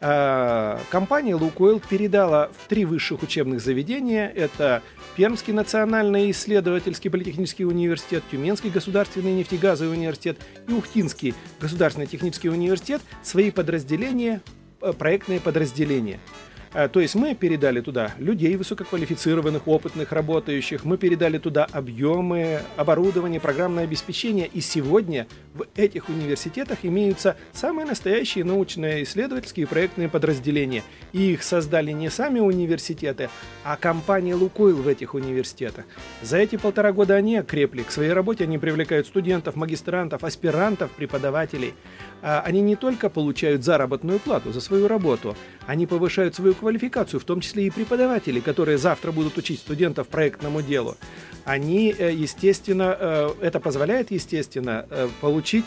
А, 0.00 0.80
компания 0.90 1.34
«Лукойл» 1.34 1.80
передала 1.80 2.48
в 2.48 2.68
три 2.68 2.84
высших 2.84 3.22
учебных 3.22 3.60
заведения. 3.60 4.28
Это 4.28 4.82
Пермский 5.16 5.52
национальный 5.52 6.30
исследовательский 6.30 7.10
политехнический 7.10 7.64
университет, 7.64 8.22
Тюменский 8.30 8.70
государственный 8.70 9.32
нефтегазовый 9.34 9.96
университет 9.96 10.38
и 10.68 10.72
Ухтинский 10.72 11.34
государственный 11.60 12.06
технический 12.06 12.48
университет 12.48 13.00
свои 13.22 13.50
подразделения, 13.50 14.42
э, 14.80 14.92
проектные 14.92 15.40
подразделения– 15.40 16.20
Э, 16.30 16.53
то 16.74 17.00
есть 17.00 17.14
мы 17.14 17.34
передали 17.34 17.80
туда 17.80 18.12
людей 18.18 18.56
высококвалифицированных, 18.56 19.68
опытных, 19.68 20.10
работающих, 20.12 20.84
мы 20.84 20.98
передали 20.98 21.38
туда 21.38 21.66
объемы, 21.70 22.60
оборудование, 22.76 23.40
программное 23.40 23.84
обеспечение, 23.84 24.48
и 24.52 24.60
сегодня 24.60 25.26
в 25.54 25.66
этих 25.76 26.08
университетах 26.08 26.78
имеются 26.82 27.36
самые 27.52 27.86
настоящие 27.86 28.44
научные 28.44 29.04
исследовательские 29.04 29.66
и 29.66 29.68
проектные 29.68 30.08
подразделения. 30.08 30.82
И 31.12 31.32
их 31.32 31.42
создали 31.42 31.92
не 31.92 32.10
сами 32.10 32.40
университеты, 32.40 33.30
а 33.62 33.76
компания 33.76 34.34
«Лукойл» 34.34 34.76
в 34.76 34.88
этих 34.88 35.14
университетах. 35.14 35.84
За 36.22 36.38
эти 36.38 36.56
полтора 36.56 36.92
года 36.92 37.14
они 37.14 37.36
окрепли. 37.36 37.82
К 37.82 37.90
своей 37.90 38.12
работе 38.12 38.44
они 38.44 38.58
привлекают 38.58 39.06
студентов, 39.06 39.54
магистрантов, 39.54 40.24
аспирантов, 40.24 40.90
преподавателей. 40.90 41.74
А, 42.22 42.40
они 42.40 42.60
не 42.62 42.74
только 42.74 43.10
получают 43.10 43.64
заработную 43.64 44.18
плату 44.18 44.52
за 44.52 44.60
свою 44.60 44.88
работу, 44.88 45.36
они 45.66 45.86
повышают 45.86 46.34
свою 46.34 46.54
квалификацию, 46.64 47.20
в 47.20 47.24
том 47.24 47.40
числе 47.40 47.66
и 47.66 47.70
преподаватели, 47.70 48.40
которые 48.40 48.78
завтра 48.78 49.12
будут 49.12 49.36
учить 49.36 49.58
студентов 49.58 50.08
проектному 50.08 50.62
делу. 50.62 50.96
Они, 51.44 51.94
э, 51.96 52.10
естественно, 52.10 52.96
э, 52.98 53.30
это 53.42 53.60
позволяет, 53.60 54.10
естественно, 54.10 54.86
э, 54.88 55.08
получить 55.20 55.66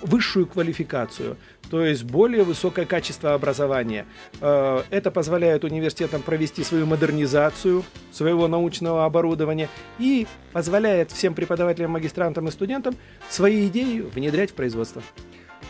высшую 0.00 0.46
квалификацию, 0.46 1.36
то 1.70 1.84
есть 1.84 2.04
более 2.04 2.44
высокое 2.44 2.86
качество 2.86 3.34
образования. 3.34 4.04
Это 4.40 5.10
позволяет 5.10 5.64
университетам 5.64 6.20
провести 6.20 6.62
свою 6.62 6.84
модернизацию 6.84 7.84
своего 8.12 8.48
научного 8.48 9.06
оборудования 9.06 9.68
и 9.98 10.26
позволяет 10.52 11.10
всем 11.10 11.34
преподавателям, 11.34 11.92
магистрантам 11.92 12.48
и 12.48 12.50
студентам 12.50 12.96
свои 13.30 13.66
идеи 13.68 14.00
внедрять 14.00 14.50
в 14.50 14.54
производство. 14.54 15.02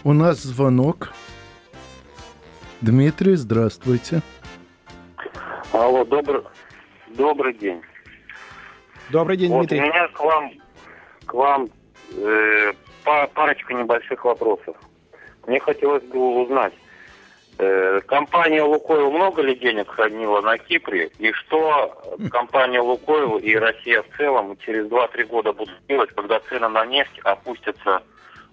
У 0.03 0.13
нас 0.13 0.43
звонок. 0.43 1.13
Дмитрий, 2.81 3.37
здравствуйте. 3.37 4.23
Алло, 5.73 6.03
добрый, 6.05 6.43
добрый 7.09 7.53
день. 7.53 7.83
Добрый 9.11 9.37
день, 9.37 9.51
вот 9.51 9.67
Дмитрий. 9.67 9.81
У 9.81 9.83
меня 9.83 10.09
к 10.09 10.21
вам, 10.21 10.53
к 11.27 11.35
вам 11.35 11.69
э, 12.17 12.73
парочка 13.35 13.75
небольших 13.75 14.25
вопросов. 14.25 14.77
Мне 15.47 15.61
хотелось 15.61 16.05
бы 16.05 16.43
узнать, 16.43 16.73
э, 17.59 18.01
компания 18.07 18.63
«Лукойл» 18.63 19.11
много 19.11 19.43
ли 19.43 19.57
денег 19.57 19.91
хранила 19.91 20.41
на 20.41 20.57
Кипре? 20.57 21.11
И 21.19 21.33
что 21.33 22.17
компания 22.31 22.81
«Лукойл» 22.81 23.37
и 23.37 23.55
Россия 23.55 24.03
в 24.03 24.17
целом 24.17 24.57
через 24.65 24.87
2-3 24.87 25.25
года 25.25 25.53
будут 25.53 25.87
делать, 25.87 26.11
когда 26.15 26.41
цены 26.41 26.69
на 26.69 26.87
нефть 26.87 27.19
опустятся 27.25 28.03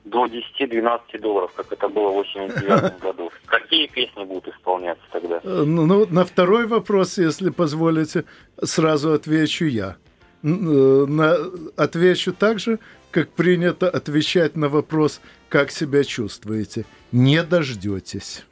до 0.05 0.25
10-12 0.25 1.19
долларов, 1.19 1.51
как 1.55 1.73
это 1.73 1.89
было 1.89 2.09
в 2.09 2.13
89 2.13 2.99
году. 2.99 3.31
Какие 3.45 3.87
песни 3.87 4.23
будут 4.23 4.47
исполняться 4.47 5.03
тогда? 5.11 5.39
Э, 5.43 5.63
ну, 5.65 5.85
ну, 5.85 6.05
на 6.09 6.23
второй 6.23 6.67
вопрос, 6.67 7.17
если 7.17 7.49
позволите, 7.49 8.23
сразу 8.63 9.11
отвечу 9.13 9.65
я. 9.65 9.95
Э, 10.43 10.47
на, 10.47 11.37
отвечу 11.75 12.33
так 12.33 12.59
же, 12.59 12.79
как 13.11 13.29
принято 13.29 13.89
отвечать 13.89 14.55
на 14.55 14.69
вопрос, 14.69 15.21
как 15.49 15.71
себя 15.71 16.03
чувствуете. 16.03 16.85
Не 17.11 17.43
дождетесь. 17.43 18.45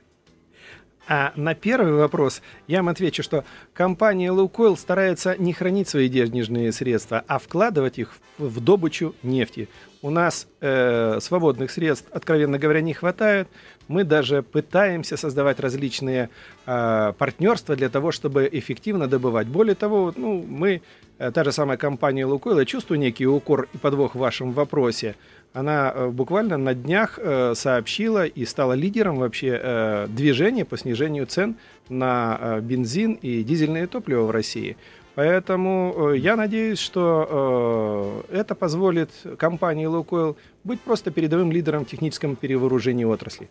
А 1.08 1.34
на 1.36 1.54
первый 1.54 1.94
вопрос 1.94 2.42
я 2.68 2.78
вам 2.78 2.90
отвечу, 2.90 3.24
что 3.24 3.44
компания 3.74 4.32
Лукойл 4.32 4.78
старается 4.78 5.36
не 5.38 5.52
хранить 5.52 5.90
свои 5.90 6.08
денежные 6.08 6.72
средства, 6.72 7.24
а 7.28 7.40
вкладывать 7.40 8.00
их 8.00 8.14
в, 8.38 8.62
добычу 8.62 9.14
нефти. 9.22 9.68
У 10.02 10.10
нас 10.10 10.48
э, 10.62 11.20
свободных 11.20 11.72
средств, 11.72 12.08
откровенно 12.12 12.58
говоря, 12.58 12.82
не 12.82 12.94
хватает. 12.94 13.50
Мы 13.90 14.06
даже 14.06 14.44
пытаемся 14.44 15.18
создавать 15.18 15.60
различные 15.60 16.30
э, 16.66 17.14
партнерства 17.18 17.76
для 17.76 17.90
того, 17.90 18.12
чтобы 18.12 18.48
эффективно 18.50 19.08
добывать. 19.08 19.48
Более 19.48 19.76
того, 19.76 20.14
ну, 20.16 20.42
мы, 20.48 20.82
э, 21.20 21.32
та 21.32 21.44
же 21.44 21.52
самая 21.52 21.78
компания 21.78 22.26
Лукойл, 22.26 22.60
я 22.60 22.66
чувствую 22.66 23.00
некий 23.00 23.28
укор 23.28 23.68
и 23.74 23.78
подвох 23.78 24.16
в 24.16 24.20
вашем 24.20 24.54
вопросе 24.54 25.16
она 25.54 25.92
э, 25.94 26.10
буквально 26.10 26.58
на 26.58 26.74
днях 26.74 27.20
э, 27.22 27.54
сообщила 27.56 28.26
и 28.26 28.44
стала 28.46 28.74
лидером 28.74 29.18
вообще 29.18 29.60
э, 29.62 30.08
движения 30.10 30.66
по 30.66 30.78
снижению 30.78 31.28
цен 31.28 31.56
на 31.90 32.60
бензин 32.62 33.14
и 33.14 33.44
дизельное 33.44 33.88
топливо 33.88 34.24
в 34.24 34.32
России. 34.32 34.78
Поэтому 35.16 36.14
я 36.14 36.36
надеюсь, 36.36 36.80
что 36.80 38.26
это 38.32 38.56
позволит 38.56 39.12
компании 39.38 39.86
Лукойл 39.86 40.38
быть 40.64 40.82
просто 40.82 41.12
передовым 41.12 41.52
лидером 41.52 41.86
в 41.86 41.90
техническом 41.90 42.36
перевооружении 42.36 43.04
отрасли. 43.04 43.48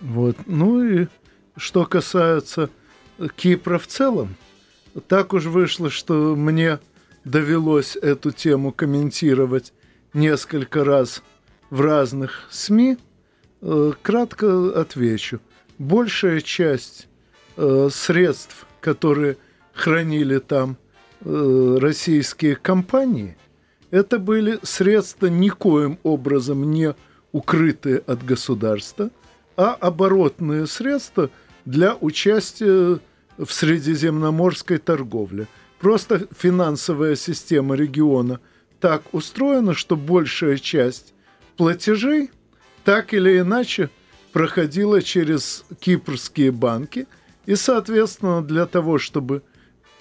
Вот. 0.00 0.36
Ну 0.46 0.82
и 0.82 1.06
что 1.58 1.84
касается 1.84 2.70
Кипра 3.36 3.78
в 3.78 3.86
целом, 3.86 4.36
так 5.08 5.34
уж 5.34 5.44
вышло, 5.44 5.90
что 5.90 6.34
мне 6.34 6.78
довелось 7.24 7.94
эту 7.96 8.30
тему 8.30 8.72
комментировать 8.72 9.74
несколько 10.18 10.84
раз 10.84 11.22
в 11.70 11.80
разных 11.80 12.46
СМИ, 12.50 12.98
Э, 13.60 13.92
кратко 14.02 14.80
отвечу. 14.80 15.40
Большая 15.78 16.40
часть 16.40 17.08
э, 17.56 17.88
средств, 17.90 18.66
которые 18.80 19.36
хранили 19.72 20.38
там 20.38 20.76
э, 21.20 21.78
российские 21.80 22.54
компании, 22.54 23.36
это 23.90 24.18
были 24.18 24.60
средства 24.62 25.26
никоим 25.26 25.98
образом 26.04 26.70
не 26.70 26.94
укрытые 27.32 27.98
от 27.98 28.24
государства, 28.24 29.10
а 29.56 29.72
оборотные 29.74 30.66
средства 30.66 31.30
для 31.64 31.96
участия 31.96 33.00
в 33.38 33.50
средиземноморской 33.50 34.78
торговле. 34.78 35.48
Просто 35.80 36.28
финансовая 36.36 37.16
система 37.16 37.74
региона 37.74 38.40
так 38.80 39.02
устроена, 39.12 39.74
что 39.74 39.96
большая 39.96 40.58
часть 40.58 41.14
платежей 41.56 42.30
так 42.84 43.12
или 43.12 43.40
иначе 43.40 43.90
проходила 44.32 45.02
через 45.02 45.64
кипрские 45.80 46.52
банки, 46.52 47.06
и, 47.46 47.54
соответственно, 47.54 48.42
для 48.42 48.66
того, 48.66 48.98
чтобы 48.98 49.42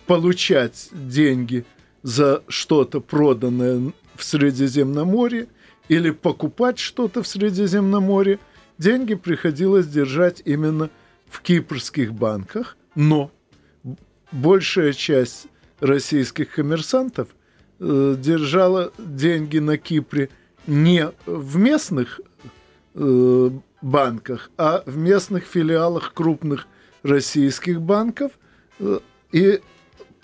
получать 0.05 0.89
деньги 0.91 1.65
за 2.03 2.43
что-то 2.47 3.01
проданное 3.01 3.91
в 4.15 4.23
Средиземноморье 4.23 5.47
или 5.89 6.11
покупать 6.11 6.79
что-то 6.79 7.23
в 7.23 7.27
Средиземноморье, 7.27 8.39
деньги 8.77 9.15
приходилось 9.15 9.87
держать 9.87 10.41
именно 10.45 10.89
в 11.29 11.41
кипрских 11.41 12.13
банках, 12.13 12.77
но 12.95 13.31
большая 14.31 14.93
часть 14.93 15.47
российских 15.79 16.51
коммерсантов 16.51 17.29
э, 17.79 18.15
держала 18.17 18.91
деньги 18.97 19.59
на 19.59 19.77
Кипре 19.77 20.29
не 20.65 21.11
в 21.25 21.57
местных 21.57 22.21
э, 22.95 23.49
банках, 23.81 24.51
а 24.57 24.83
в 24.85 24.97
местных 24.97 25.45
филиалах 25.45 26.13
крупных 26.13 26.67
российских 27.03 27.81
банков. 27.81 28.31
Э, 28.79 28.99
и 29.31 29.61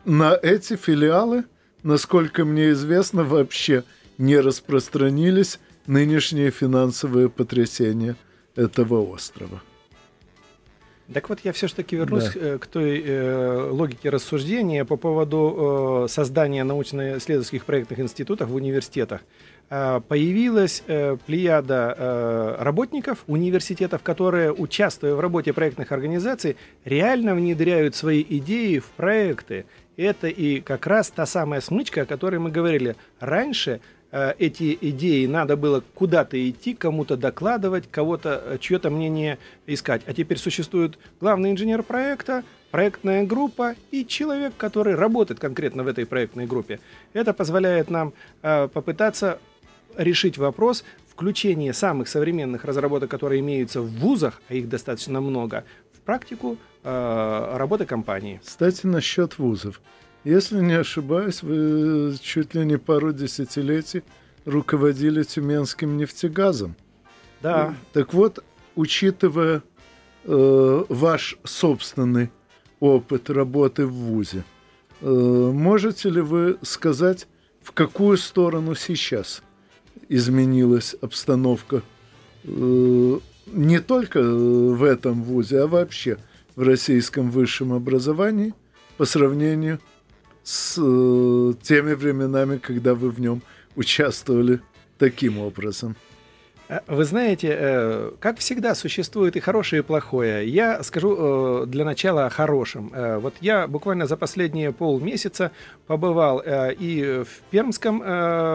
на 0.06 0.38
эти 0.42 0.76
филиалы, 0.76 1.46
насколько 1.84 2.46
мне 2.46 2.72
известно, 2.72 3.24
вообще 3.24 3.84
не 4.18 4.40
распространились 4.40 5.60
нынешние 5.88 6.52
финансовые 6.52 7.30
потрясения 7.30 8.16
этого 8.56 9.02
острова. 9.02 9.62
Так 11.12 11.28
вот, 11.30 11.40
я 11.44 11.52
все-таки 11.52 11.98
вернусь 11.98 12.34
да. 12.34 12.40
Э, 12.40 12.58
к 12.58 12.68
той 12.68 13.04
э, 13.06 13.70
логике 13.72 14.10
рассуждения 14.10 14.86
по 14.86 14.96
поводу 14.96 16.06
э, 16.06 16.08
создания 16.10 16.64
научно-исследовательских 16.64 17.66
проектных 17.66 18.00
институтов 18.00 18.50
в 18.50 18.56
университетах. 18.56 19.22
Э, 19.70 20.00
появилась 20.08 20.82
э, 20.88 21.18
плеяда 21.26 21.96
э, 21.98 22.56
работников 22.60 23.24
университетов, 23.28 24.02
которые, 24.02 24.54
участвуя 24.54 25.16
в 25.16 25.20
работе 25.20 25.52
проектных 25.52 25.92
организаций, 25.92 26.56
реально 26.86 27.36
внедряют 27.36 27.96
свои 27.96 28.26
идеи 28.28 28.80
в 28.80 28.86
проекты. 28.86 29.66
Это 29.98 30.28
и 30.28 30.62
как 30.62 30.88
раз 30.88 31.10
та 31.10 31.26
самая 31.26 31.60
смычка, 31.60 32.04
о 32.04 32.06
которой 32.06 32.40
мы 32.40 32.50
говорили. 32.50 32.96
Раньше 33.20 33.82
эти 34.38 34.78
идеи 34.80 35.26
надо 35.26 35.58
было 35.58 35.84
куда-то 35.96 36.38
идти, 36.50 36.76
кому-то 36.76 37.18
докладывать, 37.18 37.90
кого-то, 37.90 38.42
э, 38.46 38.58
чье-то 38.60 38.92
мнение 38.92 39.40
искать. 39.66 40.04
А 40.06 40.14
теперь 40.14 40.38
существует 40.38 41.00
главный 41.20 41.52
инженер 41.52 41.82
проекта, 41.82 42.44
проектная 42.70 43.26
группа 43.26 43.76
и 43.92 44.06
человек, 44.06 44.54
который 44.56 44.96
работает 44.96 45.40
конкретно 45.40 45.84
в 45.84 45.88
этой 45.88 46.06
проектной 46.06 46.46
группе. 46.46 46.80
Это 47.14 47.34
позволяет 47.34 47.90
нам 47.90 48.14
э, 48.44 48.68
попытаться 48.68 49.40
решить 49.98 50.38
вопрос 50.38 50.84
включения 51.08 51.74
самых 51.74 52.08
современных 52.08 52.66
разработок, 52.66 53.10
которые 53.10 53.42
имеются 53.42 53.82
в 53.82 53.90
вузах, 53.90 54.42
а 54.50 54.54
их 54.54 54.70
достаточно 54.70 55.22
много, 55.22 55.64
в 55.92 56.02
практику 56.02 56.58
э, 56.84 57.56
работы 57.58 57.86
компании. 57.86 58.42
Кстати, 58.44 58.86
насчет 58.86 59.38
вузов. 59.38 59.82
Если 60.24 60.60
не 60.62 60.74
ошибаюсь, 60.74 61.44
вы 61.44 62.16
чуть 62.22 62.56
ли 62.56 62.66
не 62.66 62.78
пару 62.78 63.12
десятилетий 63.12 64.04
руководили 64.46 65.24
Тюменским 65.24 65.98
нефтегазом. 65.98 66.76
Да. 67.42 67.76
Так 67.92 68.14
вот, 68.14 68.44
учитывая 68.76 69.64
э, 70.24 70.84
ваш 70.88 71.38
собственный 71.44 72.32
опыт 72.80 73.30
работы 73.30 73.86
в 73.86 73.92
ВУЗе, 73.92 74.46
э, 75.02 75.08
можете 75.08 76.10
ли 76.10 76.22
вы 76.22 76.58
сказать, 76.62 77.28
в 77.62 77.74
какую 77.74 78.18
сторону 78.18 78.76
сейчас 78.76 79.42
изменилась 80.08 80.96
обстановка 81.02 81.82
э, 82.46 83.20
не 83.48 83.80
только 83.82 84.22
в 84.22 84.84
этом 84.84 85.24
ВУЗе, 85.24 85.62
а 85.62 85.68
вообще 85.68 86.18
в 86.56 86.62
российском 86.62 87.30
высшем 87.30 87.74
образовании 87.74 88.54
по 88.98 89.06
сравнению 89.06 89.80
с 89.80 89.93
с 90.44 90.78
э, 90.78 91.54
теми 91.62 91.94
временами, 91.94 92.58
когда 92.58 92.94
вы 92.94 93.10
в 93.10 93.20
нем 93.20 93.42
участвовали 93.76 94.60
таким 94.98 95.40
образом? 95.40 95.96
Э, 96.70 96.80
вы 96.88 97.04
знаете, 97.04 97.56
э, 97.60 98.12
как 98.20 98.40
всегда, 98.40 98.76
существует 98.76 99.36
и 99.36 99.40
хорошее, 99.40 99.82
и 99.82 99.84
плохое. 99.84 100.48
Я 100.48 100.82
скажу 100.84 101.16
э, 101.18 101.66
для 101.68 101.86
начала 101.86 102.26
о 102.26 102.30
хорошем. 102.30 102.92
Вот 102.94 103.34
я 103.42 103.68
буквально 103.68 104.08
за 104.08 104.18
последние 104.18 104.72
полмесяца 104.72 105.52
побывал 105.88 106.42
и 106.46 107.24
в 107.24 107.52
Пермском 107.52 108.00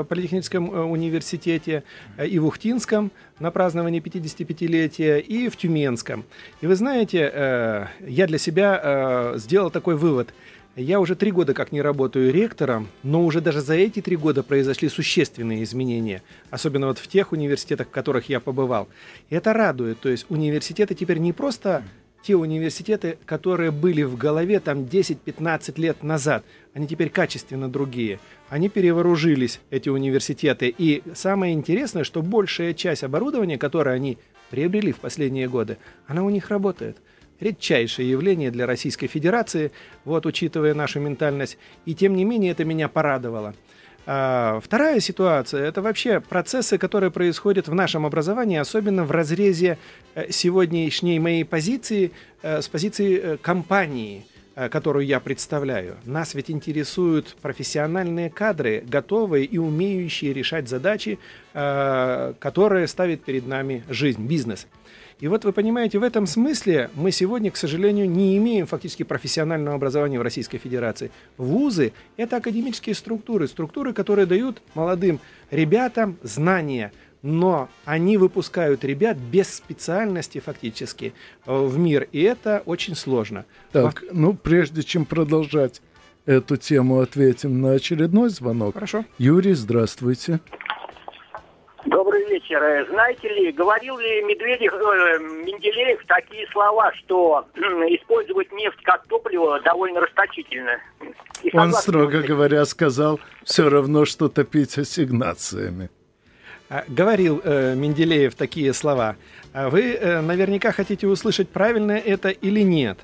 политехническом 0.07 0.91
университете, 0.91 1.85
и 2.23 2.39
в 2.39 2.47
Ухтинском 2.47 3.11
на 3.39 3.51
праздновании 3.51 4.01
55-летия, 4.01 5.19
и 5.19 5.49
в 5.49 5.57
Тюменском. 5.57 6.25
И 6.61 6.67
вы 6.67 6.75
знаете, 6.75 7.89
я 8.01 8.27
для 8.27 8.39
себя 8.39 9.35
сделал 9.37 9.71
такой 9.71 9.97
вывод– 9.97 10.33
я 10.83 11.01
уже 11.01 11.17
три 11.17 11.33
года 11.33 11.55
как 11.55 11.73
не 11.73 11.83
работаю 11.83 12.33
ректором, 12.33 12.89
но 13.03 13.25
уже 13.25 13.41
даже 13.41 13.61
за 13.61 13.75
эти 13.75 14.01
три 14.01 14.17
года 14.17 14.43
произошли 14.43 14.89
существенные 14.89 15.65
изменения, 15.65 16.23
особенно 16.51 16.87
вот 16.87 16.99
в 16.99 17.09
тех 17.09 17.33
университетах, 17.33 17.89
в 17.89 17.91
которых 17.91 18.29
я 18.29 18.41
побывал. 18.41 18.89
И 19.29 19.35
это 19.35 19.53
радует, 19.53 20.01
то 20.01 20.09
есть 20.09 20.27
университеты 20.29 20.95
теперь 20.95 21.19
не 21.19 21.33
просто 21.33 21.83
те 22.23 22.37
университеты, 22.37 23.19
которые 23.27 23.71
были 23.71 24.03
в 24.03 24.17
голове 24.17 24.61
там 24.61 24.81
10-15 24.81 25.81
лет 25.81 26.03
назад, 26.03 26.45
они 26.75 26.87
теперь 26.87 27.11
качественно 27.11 27.69
другие. 27.69 28.21
Они 28.49 28.69
перевооружились, 28.69 29.61
эти 29.71 29.89
университеты. 29.89 30.75
И 30.77 31.03
самое 31.15 31.55
интересное, 31.55 32.05
что 32.05 32.23
большая 32.23 32.75
часть 32.75 33.05
оборудования, 33.05 33.59
которое 33.59 33.95
они 33.95 34.19
приобрели 34.51 34.93
в 34.93 34.99
последние 34.99 35.49
годы, 35.49 35.79
она 36.07 36.23
у 36.23 36.31
них 36.31 36.49
работает 36.49 36.97
редчайшее 37.41 38.11
явление 38.11 38.51
для 38.51 38.67
Российской 38.67 39.07
Федерации, 39.07 39.73
вот, 40.05 40.27
учитывая 40.27 40.75
нашу 40.75 41.01
ментальность. 41.01 41.59
И 41.87 41.95
тем 41.95 42.15
не 42.15 42.25
менее 42.25 42.53
это 42.53 42.65
меня 42.65 42.89
порадовало. 42.89 43.55
А, 44.07 44.61
вторая 44.65 45.01
ситуация– 45.01 45.65
это 45.69 45.83
вообще 45.83 46.21
процессы, 46.21 46.79
которые 46.79 47.11
происходят 47.11 47.69
в 47.69 47.75
нашем 47.75 48.07
образовании, 48.07 48.57
особенно 48.57 49.05
в 49.05 49.11
разрезе 49.11 49.79
э, 50.15 50.31
сегодняшней 50.31 51.19
моей 51.19 51.45
позиции 51.45 52.13
э, 52.43 52.63
с 52.63 52.69
позиции 52.69 53.21
э, 53.23 53.37
компании– 53.37 54.27
которую 54.71 55.07
я 55.07 55.21
представляю. 55.21 55.97
Нас 56.05 56.35
ведь 56.35 56.51
интересуют 56.51 57.37
профессиональные 57.41 58.29
кадры, 58.29 58.83
готовые 58.87 59.45
и 59.45 59.59
умеющие 59.59 60.33
решать 60.33 60.69
задачи, 60.69 61.19
которые 61.53 62.89
ставит 62.89 63.23
перед 63.23 63.47
нами 63.47 63.85
жизнь, 63.89 64.27
бизнес. 64.27 64.67
И 65.21 65.27
вот 65.27 65.45
вы 65.45 65.53
понимаете, 65.53 65.99
в 65.99 66.05
этом 66.05 66.27
смысле 66.29 66.91
мы 66.95 67.11
сегодня, 67.11 67.51
к 67.51 67.57
сожалению, 67.57 68.09
не 68.09 68.37
имеем 68.37 68.67
фактически 68.67 69.03
профессионального 69.03 69.75
образования 69.75 70.19
в 70.19 70.23
Российской 70.23 70.59
Федерации. 70.59 71.11
Вузы– 71.37 71.93
это 72.17 72.37
академические 72.37 72.95
структуры, 72.95 73.49
структуры, 73.49 73.93
которые 73.93 74.27
дают 74.27 74.63
молодым 74.75 75.19
ребятам 75.51 76.19
знания, 76.23 76.93
но 77.23 77.69
они 77.85 78.17
выпускают 78.17 78.85
ребят 78.85 79.17
без 79.17 79.55
специальности 79.55 80.41
фактически 80.41 81.15
э, 81.47 81.57
в 81.57 81.79
мир, 81.79 82.09
и 82.13 82.23
это 82.23 82.63
очень 82.67 82.95
сложно. 82.95 83.45
Так, 83.73 84.05
ну 84.13 84.35
прежде 84.35 84.83
чем 84.83 85.05
продолжать 85.05 85.81
эту 86.27 86.57
тему, 86.57 87.01
ответим 87.01 87.61
на 87.63 87.73
очередной 87.73 88.29
звонок. 88.29 88.75
Хорошо. 88.75 89.05
Юрий, 89.19 89.55
здравствуйте. 89.55 90.41
Добрый 91.87 92.29
вечер. 92.29 92.63
Э, 92.63 92.87
знаете 92.91 93.29
ли, 93.29 93.53
говорил 93.53 93.99
ли 93.99 94.23
Медведев, 94.23 94.75
э, 94.75 95.19
Менделеев 95.21 96.05
такие 96.07 96.47
слова, 96.53 96.93
что 96.95 97.47
э, 97.55 97.61
использовать 97.61 98.53
нефть 98.53 98.83
как 98.83 99.07
топливо 99.07 99.61
довольно 99.61 100.01
расточительно? 100.01 100.79
И 101.43 101.57
Он, 101.57 101.73
строго 101.73 102.21
говоря, 102.23 102.65
сказал 102.65 103.21
все 103.45 103.71
равно, 103.71 104.05
что 104.05 104.29
топить 104.29 104.77
ассигнациями. 104.77 105.89
А, 106.71 106.85
говорил 106.87 107.41
э, 107.43 107.75
Менделеев 107.75 108.35
такие 108.35 108.75
слова. 108.75 109.17
А 109.55 109.71
вы 109.71 109.95
э, 109.95 110.21
наверняка 110.21 110.71
хотите 110.71 111.07
услышать, 111.07 111.49
правильно 111.49 111.93
это 111.93 112.29
или 112.29 112.61
нет. 112.61 112.99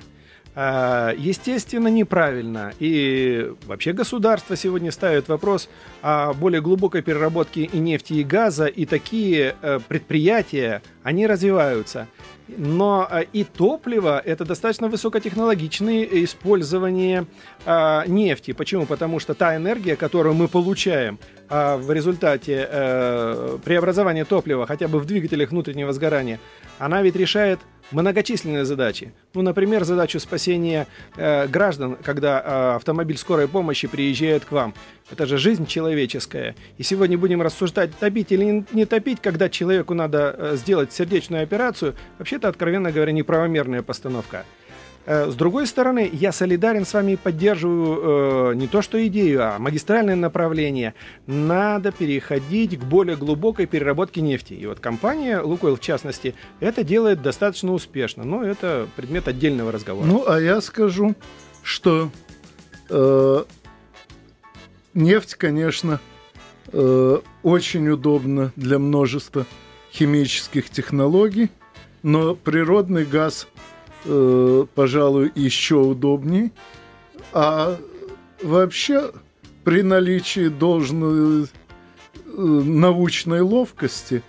А, 0.53 1.13
естественно, 1.17 1.87
неправильно. 1.87 2.73
И 2.79 3.51
вообще 3.65 3.91
государство 3.91 4.55
сегодня 4.55 4.91
ставит 4.91 5.27
вопрос 5.29 5.67
о 6.03 6.33
более 6.33 6.61
глубокой 6.61 7.01
переработке 7.01 7.63
и 7.63 7.77
нефти, 7.79 8.13
и 8.13 8.23
газа, 8.23 8.67
и 8.67 8.85
такие 8.85 9.55
э, 9.61 9.79
предприятия, 9.87 10.83
они 11.01 11.25
развиваются. 11.25 12.07
Но 12.47 13.07
э, 13.09 13.25
и 13.33 13.43
топливо– 13.43 14.21
это 14.25 14.45
достаточно 14.45 14.87
высокотехнологичное 14.87 16.03
использование 16.23 17.25
э, 17.65 18.03
нефти. 18.07 18.51
Почему? 18.53 18.85
Потому 18.85 19.19
что 19.19 19.33
та 19.33 19.55
энергия, 19.55 19.95
которую 19.95 20.35
мы 20.35 20.47
получаем 20.47 21.19
в 21.47 21.91
результате 21.91 22.67
преобразования 23.63 24.25
топлива, 24.25 24.65
хотя 24.65 24.87
бы 24.87 24.97
в 24.97 25.05
двигателях 25.05 25.51
внутреннего 25.51 25.93
сгорания, 25.93 26.39
она 26.79 27.03
ведь 27.03 27.15
решает 27.15 27.59
многочисленные 27.91 28.65
задачи. 28.65 29.13
Ну, 29.33 29.41
например, 29.41 29.83
задачу 29.83 30.19
спасения 30.19 30.87
э, 31.15 31.47
граждан, 31.47 31.97
когда 32.01 32.41
э, 32.41 32.75
автомобиль 32.75 33.17
скорой 33.17 33.47
помощи 33.47 33.87
приезжает 33.87 34.45
к 34.45 34.51
вам. 34.51 34.73
Это 35.11 35.25
же 35.25 35.37
жизнь 35.37 35.67
человеческая. 35.67 36.55
И 36.77 36.83
сегодня 36.83 37.17
будем 37.17 37.41
рассуждать, 37.41 37.95
топить 37.97 38.31
или 38.31 38.65
не 38.71 38.85
топить, 38.85 39.21
когда 39.21 39.49
человеку 39.49 39.93
надо 39.93 40.35
э, 40.37 40.55
сделать 40.55 40.93
сердечную 40.93 41.43
операцию. 41.43 41.95
Вообще-то, 42.17 42.47
откровенно 42.47 42.91
говоря, 42.91 43.11
неправомерная 43.11 43.83
постановка. 43.83 44.45
Э, 45.05 45.29
с 45.29 45.35
другой 45.35 45.67
стороны, 45.67 46.09
я 46.11 46.31
солидарен 46.31 46.85
с 46.85 46.93
вами 46.93 47.13
и 47.13 47.15
поддерживаю 47.15 48.51
э, 48.51 48.55
не 48.55 48.67
то 48.67 48.81
что 48.81 49.05
идею, 49.07 49.43
а 49.43 49.59
магистральное 49.59 50.15
направление. 50.15 50.93
Надо 51.27 51.91
переходить 51.91 52.79
к 52.79 52.83
более 52.83 53.15
глубокой 53.15 53.67
переработке 53.67 54.21
нефти. 54.21 54.53
И 54.53 54.65
вот 54.65 54.79
компания 54.79 55.39
Лукойл, 55.39 55.75
в 55.75 55.79
частности, 55.79 56.33
это 56.59 56.83
делает 56.83 57.21
достаточно 57.21 57.71
успешно. 57.73 58.23
Но 58.23 58.43
это 58.43 58.87
предмет 58.95 59.27
отдельного 59.27 59.71
разговора. 59.71 60.07
Ну, 60.07 60.27
а 60.27 60.39
я 60.39 60.59
скажу, 60.61 61.15
что 61.61 62.09
э, 62.89 63.43
нефть, 64.95 65.35
конечно, 65.35 65.99
э, 66.71 67.19
очень 67.43 67.89
удобна 67.89 68.51
для 68.55 68.79
множества 68.79 69.45
химических 69.91 70.69
технологий, 70.71 71.51
но 72.01 72.33
природный 72.33 73.05
газ– 73.05 73.47
э, 74.05 74.65
пожалуй, 74.73 75.31
еще 75.35 75.75
удобнее. 75.75 76.51
А 77.33 77.77
вообще 78.41 79.11
при 79.63 79.81
наличии 79.81 80.47
должной 80.47 81.43
э, 81.43 81.47
научной 82.27 83.41
ловкости 83.41 84.21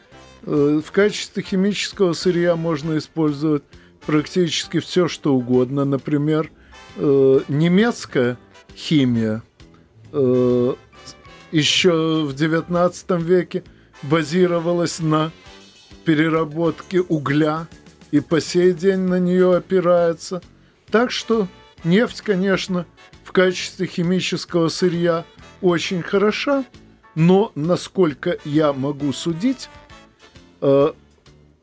э, 0.43 0.81
в 0.85 0.91
качестве 0.91 1.43
химического 1.43 2.12
сырья 2.12 2.57
можно 2.57 2.99
использовать 2.99 3.62
практически 4.07 4.81
все, 4.81 5.09
что 5.09 5.35
угодно. 5.35 5.85
Например, 5.85 6.51
э, 6.97 7.41
немецкая 7.49 8.39
химия 8.75 9.43
э, 10.12 10.75
еще 11.53 12.25
в 12.25 12.35
XIX 12.35 13.23
веке 13.23 13.65
базировалась 14.03 15.01
на 15.01 15.31
переработке 16.05 17.01
угля– 17.01 17.69
и 18.11 18.21
по 18.21 18.40
сей 18.40 18.73
день 18.73 19.01
на 19.01 19.19
нее 19.19 19.57
опирается. 19.57 20.42
Так 20.90 21.11
что 21.11 21.49
нефть, 21.85 22.21
конечно, 22.21 22.87
в 23.25 23.33
качестве 23.33 23.87
химического 23.87 24.69
сырья 24.69 25.25
очень 25.61 26.03
хороша, 26.03 26.64
но, 27.14 27.51
насколько 27.55 28.38
я 28.45 28.73
могу 28.73 29.12
судить, 29.12 29.69
э, 30.61 30.92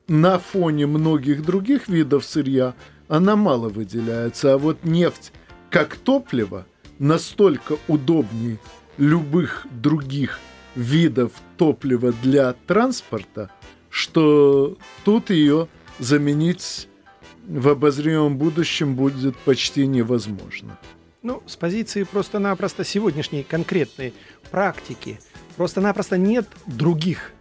на 0.08 0.40
фоне 0.40 0.88
многих 0.88 1.44
других 1.44 1.88
видов 1.88 2.26
сырья 2.26 2.74
она 3.08 3.36
мало 3.36 3.70
выделяется. 3.70 4.54
А 4.54 4.58
вот 4.58 4.84
нефть 4.84 5.32
как 5.70 5.96
топливо 5.96 6.66
настолько 7.00 7.78
удобнее 7.88 8.60
любых 8.98 9.66
других 9.72 10.40
видов 10.76 11.32
топлива 11.58 12.14
для 12.24 12.54
транспорта, 12.68 13.50
что 13.90 14.78
тут 15.06 15.30
ее 15.30 15.68
заменить 16.00 16.88
в 17.48 17.68
обозримом 17.70 18.38
будущем 18.38 18.96
будет 18.96 19.38
почти 19.38 19.86
невозможно. 19.86 20.78
Ну, 21.22 21.42
с 21.46 21.56
позиции 21.56 22.04
просто-напросто 22.04 22.84
сегодняшней 22.84 23.44
конкретной 23.44 24.14
практики, 24.52 25.20
просто-напросто 25.56 26.18
нет 26.18 26.48
других 26.66 27.32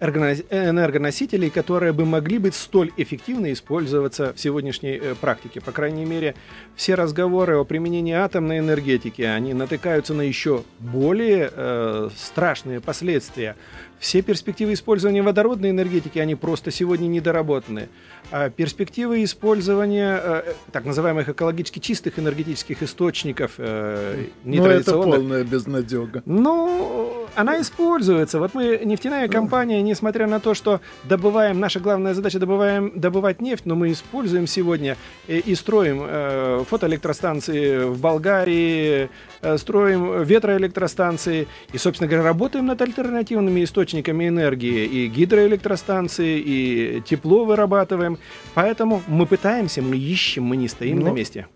энергоносителей, 0.00 1.50
которые 1.50 1.92
бы 1.92 2.04
могли 2.04 2.38
быть 2.38 2.54
столь 2.54 2.92
эффективно 2.96 3.52
использоваться 3.52 4.32
в 4.34 4.40
сегодняшней 4.40 4.96
э, 4.96 5.14
практике. 5.14 5.60
По 5.60 5.72
крайней 5.72 6.04
мере, 6.04 6.34
все 6.74 6.94
разговоры 6.94 7.56
о 7.56 7.64
применении 7.64 8.12
атомной 8.12 8.58
энергетики, 8.58 9.22
они 9.22 9.54
натыкаются 9.54 10.12
на 10.12 10.22
еще 10.22 10.64
более 10.78 11.50
э, 11.50 12.10
страшные 12.16 12.80
последствия. 12.80 13.56
Все 13.98 14.20
перспективы 14.20 14.74
использования 14.74 15.22
водородной 15.22 15.70
энергетики, 15.70 16.18
они 16.18 16.34
просто 16.34 16.70
сегодня 16.70 17.06
недоработаны. 17.06 17.88
А 18.30 18.50
перспективы 18.50 19.24
использования 19.24 20.20
э, 20.22 20.54
так 20.70 20.84
называемых 20.84 21.28
экологически 21.30 21.78
чистых 21.78 22.18
энергетических 22.18 22.82
источников 22.82 23.52
э, 23.56 24.26
нетрадиционных... 24.44 25.06
Ну, 25.06 25.12
это 25.12 25.18
полная 25.20 25.44
безнадега. 25.44 26.22
Ну, 26.26 27.26
она 27.34 27.60
используется. 27.60 28.38
Вот 28.38 28.52
мы, 28.52 28.80
нефтяная 28.84 29.28
компания, 29.28 29.80
несмотря 29.80 30.26
на 30.26 30.40
то, 30.40 30.52
что 30.52 30.80
добываем, 31.04 31.58
наша 31.58 31.80
главная 31.80 32.12
задача 32.12 32.38
добываем, 32.38 32.92
добывать 32.94 33.40
нефть, 33.40 33.64
но 33.64 33.76
мы 33.76 33.92
используем 33.92 34.46
сегодня 34.46 34.96
и, 35.26 35.38
и 35.38 35.54
строим 35.54 36.02
э, 36.06 36.64
фотоэлектростанции 36.68 37.84
в 37.84 37.98
Болгарии, 37.98 39.08
э, 39.40 39.56
строим 39.56 40.22
ветроэлектростанции 40.22 41.48
и, 41.72 41.78
собственно 41.78 42.08
говоря, 42.08 42.24
работаем 42.24 42.66
над 42.66 42.82
альтернативными 42.82 43.64
источниками 43.64 43.85
энергии. 43.94 44.84
И 44.84 45.06
гидроэлектростанции, 45.08 46.38
и 46.38 47.02
тепло 47.06 47.44
вырабатываем. 47.44 48.18
Поэтому 48.54 49.02
мы 49.06 49.26
пытаемся, 49.26 49.82
мы 49.82 49.96
ищем, 49.96 50.44
мы 50.44 50.56
не 50.56 50.68
стоим 50.68 51.00
но... 51.00 51.06
на 51.06 51.10
месте. 51.12 51.46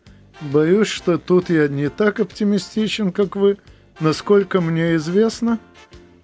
Боюсь, 0.41 0.89
что 0.89 1.19
тут 1.19 1.51
я 1.51 1.69
не 1.69 1.89
так 1.91 2.21
оптимистичен, 2.21 3.13
как 3.13 3.37
вы. 3.37 3.59
Насколько 4.01 4.63
мне 4.63 4.95
известно, 4.95 5.59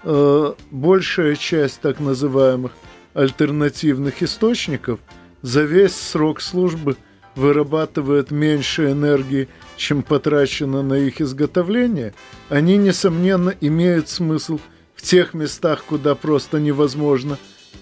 Э, 0.09 0.55
большая 0.71 1.35
часть 1.35 1.81
так 1.81 1.99
называемых 1.99 2.71
альтернативных 3.13 4.23
источников 4.23 5.01
за 5.43 5.63
весь 5.63 5.97
срок 5.97 6.41
службы 6.41 6.97
вырабатывает 7.35 8.31
меньше 8.31 8.93
энергии, 8.93 9.49
чем 9.77 10.05
потрачено 10.05 10.85
на 10.85 10.95
их 10.95 11.21
изготовление, 11.21 12.15
они, 12.49 12.77
несомненно, 12.77 13.53
имеют 13.61 14.09
смысл 14.09 14.61
в 14.97 15.03
тех 15.03 15.35
местах, 15.35 15.85
куда 15.85 16.15
просто 16.15 16.59
невозможно 16.59 17.39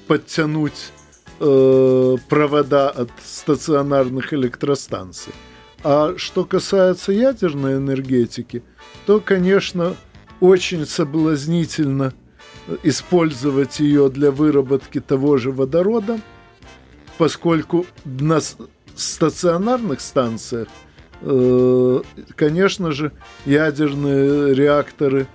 подтянуть 0.07 0.92
э, 1.40 2.16
провода 2.29 2.90
от 2.90 3.11
стационарных 3.24 4.35
электростанций. 4.35 5.33
А 5.83 6.14
что 6.16 6.44
касается 6.44 7.12
ядерной 7.12 7.77
энергетики, 7.77 8.62
то, 9.07 9.20
конечно, 9.20 9.96
очень 10.40 10.87
соблазнительно 10.87 12.12
использовать 12.83 13.81
ее 13.81 14.09
для 14.09 14.31
выработки 14.31 15.00
того 15.00 15.37
же 15.37 15.53
водорода, 15.53 16.18
поскольку 17.18 17.87
на 18.05 18.40
стационарных 18.96 20.00
станциях, 20.00 20.68
э, 21.20 22.03
конечно 22.35 22.92
же, 22.92 23.12
ядерные 23.44 24.55
реакторы 24.55 25.27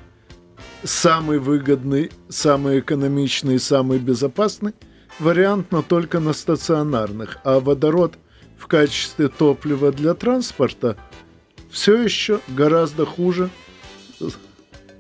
самый 0.84 1.40
выгодный, 1.40 2.12
самый 2.30 2.80
экономичный, 2.80 3.60
самый 3.60 4.00
безопасный 4.00 4.74
вариант, 5.20 5.72
но 5.72 5.82
только 5.82 6.20
на 6.20 6.34
стационарных. 6.34 7.40
А 7.44 7.60
водород 7.60 8.18
в 8.58 8.68
качестве 8.68 9.28
топлива 9.28 9.92
для 9.92 10.14
транспорта 10.14 10.98
все 11.70 12.02
еще 12.02 12.40
гораздо 12.48 13.06
хуже 13.06 13.50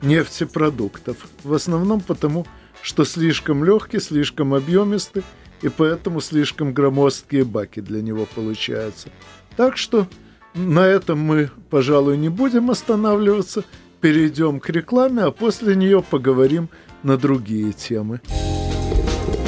нефтепродуктов. 0.01 1.17
В 1.43 1.53
основном 1.53 2.01
потому, 2.01 2.45
что 2.81 3.05
слишком 3.05 3.63
легкий, 3.63 3.99
слишком 3.99 4.53
объемистый, 4.53 5.23
и 5.61 5.69
поэтому 5.69 6.21
слишком 6.21 6.73
громоздкие 6.73 7.43
баки 7.43 7.81
для 7.81 8.01
него 8.01 8.25
получаются. 8.25 9.09
Так 9.57 9.77
что 9.77 10.07
на 10.53 10.85
этом 10.85 11.19
мы, 11.19 11.51
пожалуй, 11.69 12.17
не 12.17 12.29
будем 12.29 12.71
останавливаться. 12.71 13.63
Перейдем 14.01 14.61
к 14.61 14.69
рекламе, 14.69 15.23
а 15.23 15.31
после 15.31 15.75
нее 15.75 16.01
поговорим 16.01 16.69
на 17.03 17.17
другие 17.17 17.73
темы. 17.73 18.21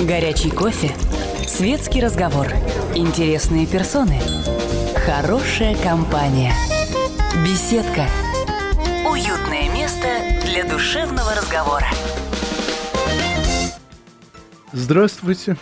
Горячий 0.06 0.52
кофе, 0.52 0.92
светский 1.48 2.02
разговор, 2.02 2.48
интересные 2.94 3.66
персоны, 3.66 4.20
хорошая 5.06 5.76
компания, 5.82 6.54
беседка, 7.46 8.08
уютное 9.10 9.72
место 9.74 10.08
для 10.46 10.66
душевного 10.70 11.34
разговора. 11.34 11.88
Здравствуйте. 14.74 15.56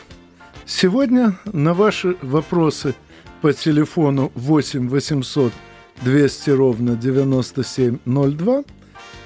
Сегодня 0.66 1.38
на 1.46 1.76
ваши 1.76 2.16
вопросы 2.24 2.96
по 3.42 3.54
телефону 3.54 4.32
8 4.34 4.90
800 4.90 5.54
200 6.02 6.50
ровно 6.52 6.96
9702 6.96 8.64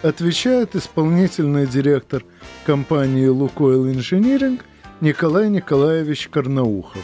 отвечает 0.04 0.76
исполнительный 0.76 1.66
директор 1.66 2.24
компании 2.66 3.28
«Лукойл 3.28 3.88
Инжиниринг» 3.88 4.62
Николай 5.02 5.50
Николаевич 5.50 6.28
Карнаухов. 6.30 7.04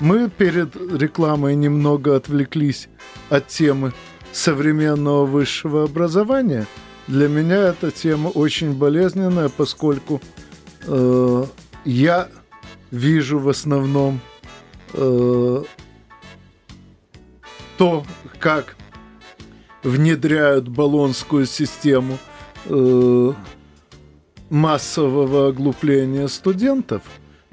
Мы 0.00 0.30
перед 0.30 0.74
рекламой 0.76 1.56
немного 1.56 2.16
отвлеклись 2.16 2.88
от 3.30 3.48
темы 3.48 3.92
современного 4.32 5.26
высшего 5.26 5.84
образования. 5.84 6.66
Для 7.06 7.28
меня 7.28 7.68
эта 7.68 7.90
тема 7.90 8.28
очень 8.28 8.72
болезненная, 8.72 9.48
поскольку 9.48 10.20
э, 10.86 11.44
я 11.84 12.28
вижу 12.90 13.38
в 13.38 13.48
основном 13.48 14.20
э, 14.94 15.62
то, 17.76 18.04
как 18.38 18.76
внедряют 19.82 20.68
баллонскую 20.68 21.46
систему 21.46 22.18
э, 22.68 23.32
массового 24.50 25.48
оглупления 25.48 26.28
студентов. 26.28 27.02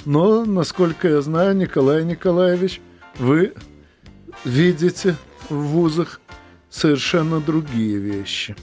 Но, 0.05 0.45
насколько 0.45 1.07
я 1.07 1.21
знаю, 1.21 1.55
Николай 1.55 2.03
Николаевич, 2.03 2.81
вы 3.17 3.53
видите 4.43 5.15
в 5.49 5.55
вузах 5.55 6.21
совершенно 6.69 7.39
другие 7.39 7.97
вещи. 7.97 8.55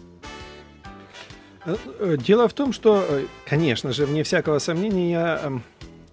Э, 1.65 1.77
э, 1.99 2.17
дело 2.19 2.49
в 2.49 2.55
том, 2.55 2.73
что, 2.73 3.07
конечно 3.47 3.93
же, 3.93 4.07
вне 4.07 4.23
всякого 4.23 4.59
сомнения, 4.59 5.11
я 5.11 5.41
эм, 5.45 5.63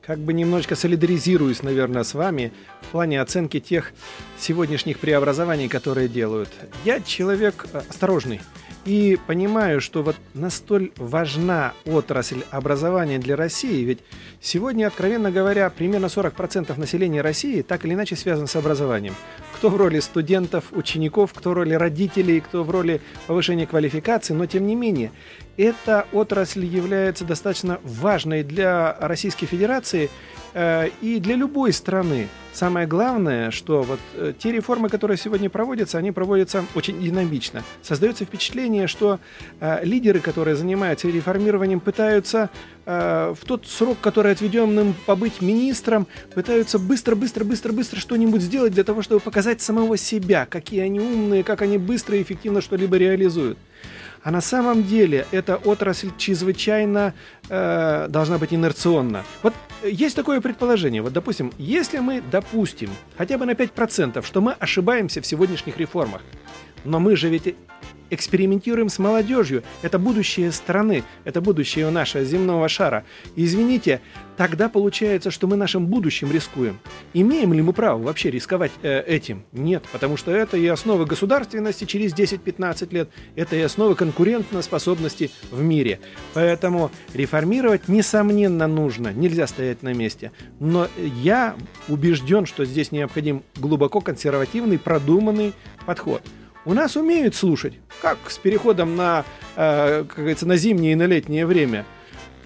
как 0.09 0.19
бы 0.19 0.33
немножечко 0.33 0.75
солидаризируюсь, 0.75 1.61
наверное, 1.61 2.03
с 2.03 2.13
вами 2.13 2.51
в 2.81 2.87
плане 2.87 3.21
оценки 3.21 3.59
тех 3.59 3.91
сегодняшних 4.39 4.99
преобразований, 4.99 5.69
которые 5.69 6.07
делают. 6.07 6.49
Я 6.83 6.99
человек 6.99 7.67
осторожный. 7.73 8.41
И 8.89 9.19
понимаю, 9.27 9.81
что 9.81 10.01
вот 10.01 10.15
настоль 10.33 10.89
важна 10.97 11.73
отрасль 11.85 12.41
образования 12.49 13.19
для 13.19 13.35
России, 13.35 13.83
ведь 13.83 13.99
сегодня, 14.41 14.87
откровенно 14.87 15.29
говоря, 15.29 15.69
примерно 15.69 16.07
40% 16.07 16.75
населения 16.75 17.21
России 17.21 17.61
так 17.61 17.85
или 17.85 17.93
иначе 17.93 18.15
связано 18.15 18.47
с 18.47 18.55
образованием. 18.55 19.13
Кто 19.53 19.69
в 19.69 19.77
роли 19.77 19.99
студентов, 19.99 20.71
учеников, 20.71 21.33
кто 21.35 21.51
в 21.51 21.53
роли 21.53 21.75
родителей, 21.75 22.39
кто 22.39 22.63
в 22.63 22.71
роли 22.71 22.99
повышения 23.27 23.67
квалификации, 23.67 24.33
но 24.33 24.47
тем 24.47 24.65
не 24.65 24.73
менее, 24.73 25.11
эта 25.55 26.07
отрасль 26.11 26.65
является 26.65 27.25
достаточно 27.25 27.79
важной 27.83 28.43
для 28.43 28.97
Российской 28.99 29.45
Федерации 29.45 30.09
э, 30.53 30.87
и 31.01 31.19
для 31.19 31.35
любой 31.35 31.73
страны. 31.73 32.27
Самое 32.53 32.87
главное, 32.87 33.51
что 33.51 33.83
вот 33.83 33.99
э, 34.15 34.33
те 34.37 34.51
реформы, 34.51 34.89
которые 34.89 35.17
сегодня 35.17 35.49
проводятся, 35.49 35.97
они 35.97 36.11
проводятся 36.11 36.65
очень 36.75 37.01
динамично. 37.01 37.63
Создается 37.81 38.23
впечатление, 38.25 38.78
что 38.87 39.19
э, 39.59 39.83
лидеры, 39.83 40.19
которые 40.19 40.55
занимаются 40.55 41.07
реформированием, 41.07 41.79
пытаются 41.79 42.49
э, 42.85 43.33
в 43.39 43.45
тот 43.45 43.67
срок, 43.67 43.97
который 44.01 44.31
отведен 44.31 44.79
им 44.79 44.95
побыть 45.05 45.41
министром, 45.41 46.07
пытаются 46.33 46.79
быстро, 46.79 47.15
быстро, 47.15 47.43
быстро, 47.43 47.73
быстро 47.73 47.99
что-нибудь 47.99 48.41
сделать 48.41 48.73
для 48.73 48.83
того, 48.83 49.01
чтобы 49.01 49.19
показать 49.19 49.61
самого 49.61 49.97
себя, 49.97 50.45
какие 50.45 50.81
они 50.81 50.99
умные, 50.99 51.43
как 51.43 51.61
они 51.61 51.77
быстро 51.77 52.17
и 52.17 52.21
эффективно 52.21 52.61
что-либо 52.61 52.97
реализуют. 52.97 53.57
А 54.21 54.31
на 54.31 54.41
самом 54.41 54.83
деле 54.83 55.25
эта 55.31 55.55
отрасль 55.55 56.11
чрезвычайно 56.17 57.13
э, 57.49 58.07
должна 58.09 58.37
быть 58.37 58.53
инерционна. 58.53 59.23
Вот 59.43 59.53
есть 59.83 60.15
такое 60.15 60.41
предположение. 60.41 61.01
Вот, 61.01 61.13
допустим, 61.13 61.53
если 61.57 61.99
мы 61.99 62.21
допустим 62.29 62.89
хотя 63.17 63.37
бы 63.37 63.45
на 63.45 63.51
5%, 63.51 64.25
что 64.25 64.41
мы 64.41 64.53
ошибаемся 64.53 65.21
в 65.21 65.25
сегодняшних 65.25 65.77
реформах, 65.77 66.21
но 66.83 66.99
мы 66.99 67.15
же 67.15 67.29
ведь 67.29 67.55
экспериментируем 68.09 68.89
с 68.89 68.99
молодежью. 68.99 69.63
Это 69.81 69.99
будущее 69.99 70.51
страны, 70.51 71.03
это 71.23 71.41
будущее 71.41 71.89
нашего 71.89 72.23
земного 72.23 72.67
шара. 72.67 73.03
Извините, 73.35 74.01
тогда 74.37 74.69
получается, 74.69 75.31
что 75.31 75.47
мы 75.47 75.55
нашим 75.55 75.87
будущим 75.87 76.31
рискуем. 76.31 76.79
Имеем 77.13 77.53
ли 77.53 77.61
мы 77.61 77.73
право 77.73 78.01
вообще 78.01 78.31
рисковать 78.31 78.71
э, 78.81 79.01
этим? 79.01 79.43
Нет, 79.51 79.83
потому 79.91 80.17
что 80.17 80.31
это 80.31 80.57
и 80.57 80.65
основа 80.67 81.05
государственности 81.05 81.85
через 81.85 82.13
10-15 82.13 82.93
лет, 82.93 83.09
это 83.35 83.55
и 83.55 83.61
основа 83.61 83.95
конкурентоспособности 83.95 85.31
в 85.51 85.61
мире. 85.61 85.99
Поэтому 86.33 86.91
реформировать, 87.13 87.87
несомненно, 87.87 88.67
нужно, 88.67 89.11
нельзя 89.11 89.45
стоять 89.47 89.83
на 89.83 89.93
месте. 89.93 90.31
Но 90.59 90.87
я 90.97 91.55
убежден, 91.87 92.45
что 92.45 92.65
здесь 92.65 92.91
необходим 92.91 93.43
глубоко 93.57 94.01
консервативный, 94.01 94.79
продуманный 94.79 95.53
подход– 95.85 96.23
у 96.69 96.73
нас 96.75 96.95
умеют 96.95 97.33
слушать, 97.33 97.73
как 97.99 98.19
с 98.27 98.37
переходом 98.37 98.95
на, 98.95 99.25
э, 99.55 100.03
как 100.07 100.17
говорится, 100.17 100.45
на 100.45 100.55
зимнее 100.55 100.91
и 100.91 100.95
на 100.95 101.07
летнее 101.07 101.47
время. 101.47 101.83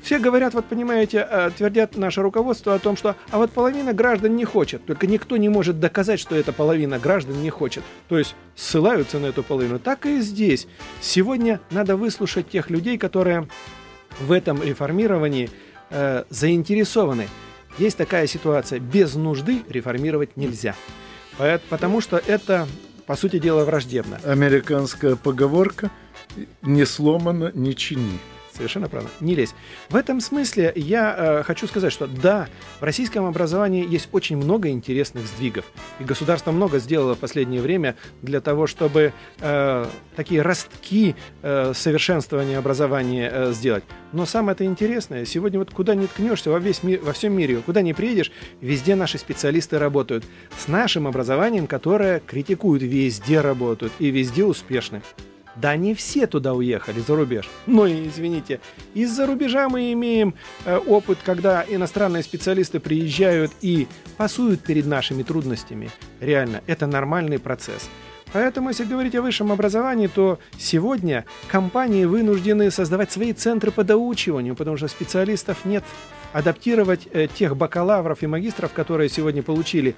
Все 0.02 0.18
говорят, 0.18 0.54
вот 0.54 0.64
понимаете, 0.64 1.28
э, 1.30 1.52
твердят 1.58 1.98
наше 1.98 2.22
руководство 2.22 2.74
о 2.74 2.80
том, 2.80 2.96
что 2.96 3.18
а 3.32 3.38
вот 3.38 3.52
половина 3.52 3.92
граждан 3.92 4.38
не 4.38 4.46
хочет, 4.46 4.86
только 4.86 5.08
никто 5.08 5.36
не 5.36 5.50
может 5.50 5.82
доказать, 5.82 6.22
что 6.22 6.38
эта 6.38 6.54
половина 6.54 7.00
граждан 7.00 7.42
не 7.42 7.50
хочет. 7.50 7.84
То 8.08 8.18
есть 8.18 8.34
ссылаются 8.56 9.20
на 9.20 9.26
эту 9.26 9.44
половину. 9.44 9.78
Так 9.78 10.06
и 10.06 10.22
здесь. 10.22 10.68
Сегодня 11.02 11.60
надо 11.70 11.98
выслушать 11.98 12.50
тех 12.50 12.70
людей, 12.70 12.98
которые 12.98 13.50
в 14.22 14.32
этом 14.32 14.64
реформировании 14.64 15.50
э, 15.90 16.24
заинтересованы. 16.30 17.28
Есть 17.78 17.98
такая 17.98 18.28
ситуация, 18.28 18.80
без 18.80 19.16
нужды 19.16 19.64
реформировать 19.68 20.38
нельзя. 20.38 20.76
Потому 21.70 22.00
что 22.00 22.22
это 22.26 22.68
по 23.06 23.16
сути 23.16 23.40
дела, 23.40 23.66
враждебно. 23.66 24.20
Американская 24.24 25.16
поговорка 25.16 25.92
«не 26.62 26.86
сломано, 26.86 27.52
не 27.54 27.76
чини». 27.76 28.20
Совершенно 28.56 28.88
правильно. 28.88 29.12
Не 29.20 29.34
лезь. 29.34 29.56
В 29.90 29.96
этом 29.96 30.22
смысле 30.22 30.72
я 30.76 31.16
э, 31.18 31.44
хочу 31.44 31.66
сказать, 31.66 31.92
что 31.92 32.06
да, 32.06 32.48
в 32.80 32.84
российском 32.84 33.26
образовании 33.26 33.88
есть 33.88 34.10
очень 34.12 34.38
много 34.38 34.70
интересных 34.70 35.26
сдвигов. 35.26 35.66
И 36.00 36.04
государство 36.04 36.52
много 36.52 36.78
сделало 36.78 37.16
в 37.16 37.20
последнее 37.20 37.62
время 37.62 37.96
для 38.22 38.42
того, 38.42 38.68
чтобы 38.68 39.14
э, 39.40 39.86
такие 40.16 40.42
ростки 40.44 41.16
э, 41.42 41.74
совершенствования 41.74 42.60
образования 42.60 43.30
э, 43.34 43.54
сделать. 43.54 43.84
Но 44.12 44.28
самое 44.28 44.54
это 44.54 44.66
интересное, 44.66 45.26
сегодня 45.26 45.58
вот 45.58 45.72
куда 45.72 45.96
ни 45.96 46.06
ткнешься 46.06 46.52
во, 46.52 46.60
весь 46.60 46.84
ми- 46.84 46.98
во 46.98 47.14
всем 47.14 47.34
мире, 47.34 47.58
куда 47.66 47.82
ни 47.82 47.94
приедешь, 47.94 48.32
везде 48.62 48.96
наши 48.96 49.18
специалисты 49.18 49.80
работают. 49.80 50.26
С 50.60 50.68
нашим 50.68 51.08
образованием, 51.08 51.66
которое 51.66 52.20
критикуют, 52.20 52.84
везде 52.84 53.42
работают 53.42 53.94
и 53.98 54.12
везде 54.12 54.46
успешны. 54.46 55.02
Да 55.56 55.76
не 55.76 55.94
все 55.94 56.28
туда 56.28 56.54
уехали 56.54 57.00
за 57.00 57.16
рубеж. 57.16 57.50
Но, 57.68 57.88
извините, 57.88 58.60
из-за 58.94 59.28
рубежа 59.28 59.70
мы 59.70 59.94
имеем 59.94 60.34
э, 60.66 60.78
опыт, 60.78 61.20
когда 61.24 61.64
иностранные 61.68 62.24
специалисты 62.24 62.80
приезжают 62.80 63.52
и 63.62 63.88
пасуют 64.18 64.62
перед 64.62 64.86
нашими 64.86 65.24
трудностями. 65.24 65.92
Реально, 66.20 66.62
это 66.68 66.88
нормальный 66.88 67.40
процесс. 67.40 67.90
Поэтому, 68.34 68.70
если 68.70 68.86
говорить 68.86 69.14
о 69.16 69.22
высшем 69.22 69.52
образовании, 69.52 70.08
то 70.08 70.40
сегодня 70.58 71.24
компании 71.48 72.06
вынуждены 72.06 72.72
создавать 72.72 73.12
свои 73.12 73.32
центры 73.32 73.72
по 73.72 73.84
доучиванию, 73.84 74.56
потому 74.56 74.76
что 74.76 74.88
специалистов 74.88 75.66
нет. 75.66 75.84
Адаптировать 76.34 77.08
э, 77.14 77.28
тех 77.28 77.56
бакалавров 77.56 78.24
и 78.24 78.28
магистров, 78.28 78.74
которые 78.74 79.08
сегодня 79.10 79.44
получили 79.44 79.96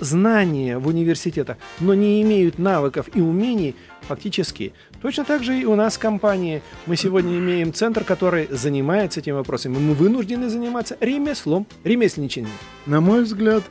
знания 0.00 0.78
в 0.78 0.86
университетах, 0.86 1.56
но 1.80 1.94
не 1.94 2.22
имеют 2.22 2.58
навыков 2.58 3.08
и 3.14 3.20
умений, 3.20 3.76
фактически. 4.02 4.72
Точно 5.02 5.24
так 5.24 5.42
же 5.42 5.58
и 5.58 5.64
у 5.64 5.74
нас 5.74 5.96
в 5.96 5.98
компании. 5.98 6.62
Мы 6.86 6.96
сегодня 6.96 7.38
имеем 7.38 7.72
центр, 7.72 8.04
который 8.04 8.48
занимается 8.50 9.20
этим 9.20 9.36
вопросом. 9.36 9.72
Мы 9.72 9.94
вынуждены 9.94 10.48
заниматься 10.48 10.96
ремеслом, 11.00 11.66
ремесленничанием. 11.84 12.52
На 12.86 13.00
мой 13.00 13.24
взгляд, 13.24 13.62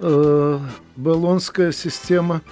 э, 0.00 0.58
баллонская 0.96 1.72
система 1.72 2.42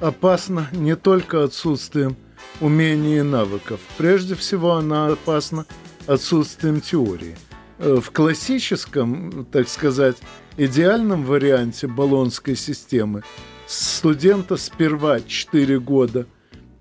опасна 0.00 0.68
не 0.72 0.96
только 0.96 1.44
отсутствием 1.44 2.16
умений 2.60 3.18
и 3.18 3.22
навыков. 3.22 3.80
Прежде 3.96 4.34
всего, 4.34 4.72
она 4.72 5.08
опасна 5.08 5.66
отсутствием 6.06 6.80
теории. 6.80 7.36
Э, 7.78 7.98
в 8.00 8.10
классическом, 8.10 9.46
так 9.52 9.68
сказать, 9.68 10.16
идеальном 10.56 11.24
варианте 11.24 11.86
баллонской 11.86 12.56
системы. 12.56 13.22
Студента 13.66 14.56
сперва 14.56 15.20
4 15.20 15.80
года 15.80 16.26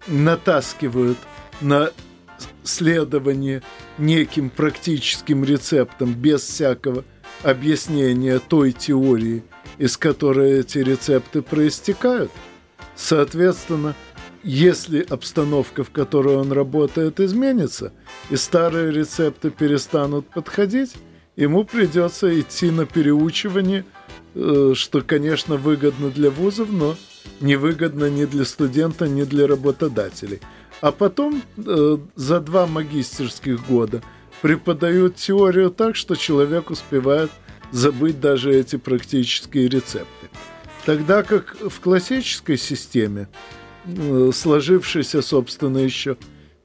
натаскивают 0.08 1.18
на 1.62 1.92
следование 2.64 3.64
неким 3.98 4.50
практическим 4.50 5.44
рецептам 5.44 6.14
без 6.14 6.42
всякого 6.42 7.04
объяснения 7.44 8.40
той 8.40 8.72
теории, 8.72 9.44
из 9.78 9.98
которой 9.98 10.60
эти 10.60 10.80
рецепты 10.80 11.42
проистекают– 11.42 12.32
Соответственно, 12.96 13.94
если 14.44 15.02
обстановка, 15.02 15.84
в 15.84 15.92
которой 15.92 16.38
он 16.38 16.52
работает, 16.52 17.20
изменится, 17.20 17.92
и 18.30 18.36
старые 18.36 18.92
рецепты 18.92 19.50
перестанут 19.50 20.28
подходить, 20.30 20.94
ему 21.36 21.64
придется 21.64 22.40
идти 22.40 22.72
на 22.72 22.86
переучивание, 22.86 23.86
э, 24.34 24.74
что, 24.76 25.02
конечно, 25.02 25.58
выгодно 25.58 26.10
для 26.10 26.30
вузов, 26.30 26.70
но 26.72 26.96
невыгодно 27.42 28.10
ни 28.10 28.26
для 28.26 28.46
студента, 28.46 29.08
ни 29.08 29.24
для 29.24 29.48
работодателей. 29.48 30.40
А 30.82 30.92
потом 30.92 31.42
э, 31.58 31.98
за 32.16 32.40
два 32.40 32.68
магистерских 32.68 33.66
года 33.68 34.02
преподают 34.42 35.16
теорию 35.16 35.72
так, 35.72 35.96
что 35.96 36.16
человек 36.16 36.70
успевает 36.70 37.32
забыть 37.72 38.20
даже 38.20 38.54
эти 38.54 38.76
практические 38.76 39.68
рецепты. 39.68 40.30
Тогда 40.86 41.24
как 41.24 41.58
в 41.60 41.80
классической 41.80 42.58
системе, 42.58 43.28
э, 43.86 44.32
сложившейся, 44.34 45.22
собственно, 45.22 45.80
еще 45.80 46.18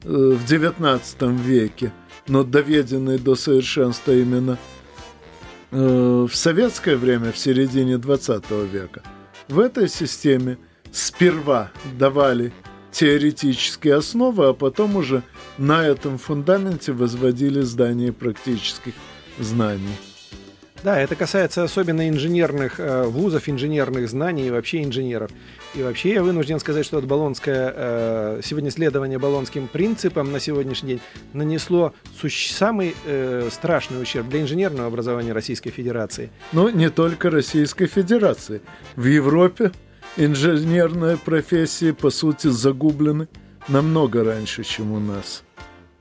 в 0.02 0.44
XIX 0.44 1.36
веке, 1.36 1.92
но 2.31 2.45
доведенной 2.45 3.18
до 3.18 3.35
совершенства 3.35 4.12
именно 4.12 4.57
э, 5.72 6.26
в 6.31 6.35
советское 6.35 6.97
время, 6.97 7.33
в 7.33 7.39
середине 7.39 7.95
XX 7.95 8.68
века, 8.68 9.03
в 9.49 9.59
этой 9.59 9.89
системе 9.89 10.57
сперва 10.93 11.72
давали 11.99 12.53
теоретические 12.93 13.97
основы, 13.97 14.47
а 14.47 14.53
потом 14.53 14.95
уже 14.95 15.24
на 15.59 15.85
этом 15.85 16.18
фундаменте 16.18 16.93
возводили 16.93 17.62
здание 17.62 18.12
практических 18.12 18.95
знаний. 19.41 19.97
Да, 20.83 20.99
это 20.99 21.14
касается 21.14 21.62
особенно 21.62 22.09
инженерных 22.09 22.81
э, 22.81 23.05
вузов, 23.05 23.49
инженерных 23.49 24.09
знаний 24.09 24.47
и 24.47 24.51
вообще 24.51 24.83
инженеров. 24.83 25.31
И 25.74 25.83
вообще 25.83 26.14
я 26.14 26.22
вынужден 26.22 26.59
сказать, 26.59 26.87
что 26.87 26.97
вот 26.97 27.05
Болонское, 27.05 27.72
э, 27.76 28.41
сегодня 28.43 28.70
следование 28.70 29.18
Болонским 29.18 29.68
принципам 29.68 30.33
на 30.33 30.41
сегодняшний 30.41 30.89
день 30.89 31.01
нанесло 31.35 31.93
суще, 32.18 32.55
самый 32.55 32.97
э, 33.05 33.49
страшный 33.53 34.01
ущерб 34.01 34.28
для 34.28 34.41
инженерного 34.41 34.89
образования 34.89 35.33
Российской 35.33 35.70
Федерации. 35.70 36.31
Но 36.53 36.70
не 36.70 36.89
только 36.89 37.28
Российской 37.28 37.87
Федерации. 37.87 38.62
В 38.97 39.05
Европе 39.05 39.72
инженерные 40.16 41.18
профессии, 41.18 41.91
по 41.91 42.09
сути, 42.09 42.49
загублены 42.49 43.28
намного 43.68 44.24
раньше, 44.24 44.64
чем 44.64 44.93
у 44.93 44.99
нас. 44.99 45.43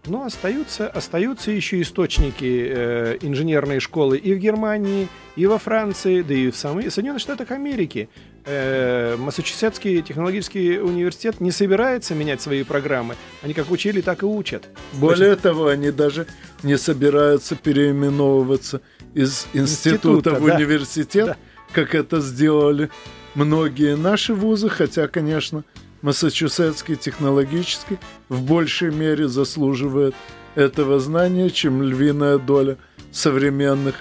Но 0.05 0.23
остаются, 0.23 0.87
остаются 0.87 1.51
еще 1.51 1.81
источники 1.81 2.67
э, 2.69 3.17
инженерной 3.21 3.79
школы 3.79 4.17
и 4.17 4.33
в 4.33 4.39
Германии, 4.39 5.07
и 5.35 5.45
во 5.45 5.57
Франции, 5.57 6.21
да 6.21 6.33
и 6.33 6.49
в 6.49 6.55
самых 6.55 6.91
Соединенных 6.91 7.21
Штатах 7.21 7.51
Америки. 7.51 8.09
Э, 8.45 9.17
Массачусетский 9.17 10.01
технологический 10.01 10.79
университет 10.79 11.41
не 11.41 11.51
собирается 11.51 12.15
менять 12.15 12.41
свои 12.41 12.63
программы. 12.63 13.15
Они 13.43 13.53
как 13.53 13.69
учили, 13.71 14.01
так 14.01 14.23
и 14.23 14.25
учат. 14.25 14.69
Более 14.93 15.35
Точно. 15.35 15.49
того, 15.49 15.67
они 15.67 15.91
даже 15.91 16.27
не 16.63 16.77
собираются 16.77 17.55
переименовываться 17.55 18.81
из 19.13 19.47
института, 19.53 20.31
института 20.31 20.33
в 20.35 20.45
да. 20.45 20.55
университет, 20.55 21.25
да. 21.25 21.37
как 21.73 21.93
это 21.93 22.21
сделали 22.21 22.89
многие 23.35 23.95
наши 23.95 24.33
вузы, 24.33 24.69
хотя, 24.69 25.07
конечно, 25.07 25.63
Массачусетский 26.01 26.95
технологический 26.95 27.97
в 28.29 28.41
большей 28.41 28.91
мере 28.91 29.27
заслуживает 29.27 30.15
этого 30.55 30.99
знания, 30.99 31.49
чем 31.49 31.83
львиная 31.83 32.37
доля 32.37 32.77
современных 33.11 33.95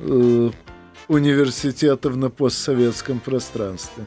э, 0.00 0.50
университетов 1.08 2.16
на 2.16 2.30
постсоветском 2.30 3.18
пространстве. 3.18 4.06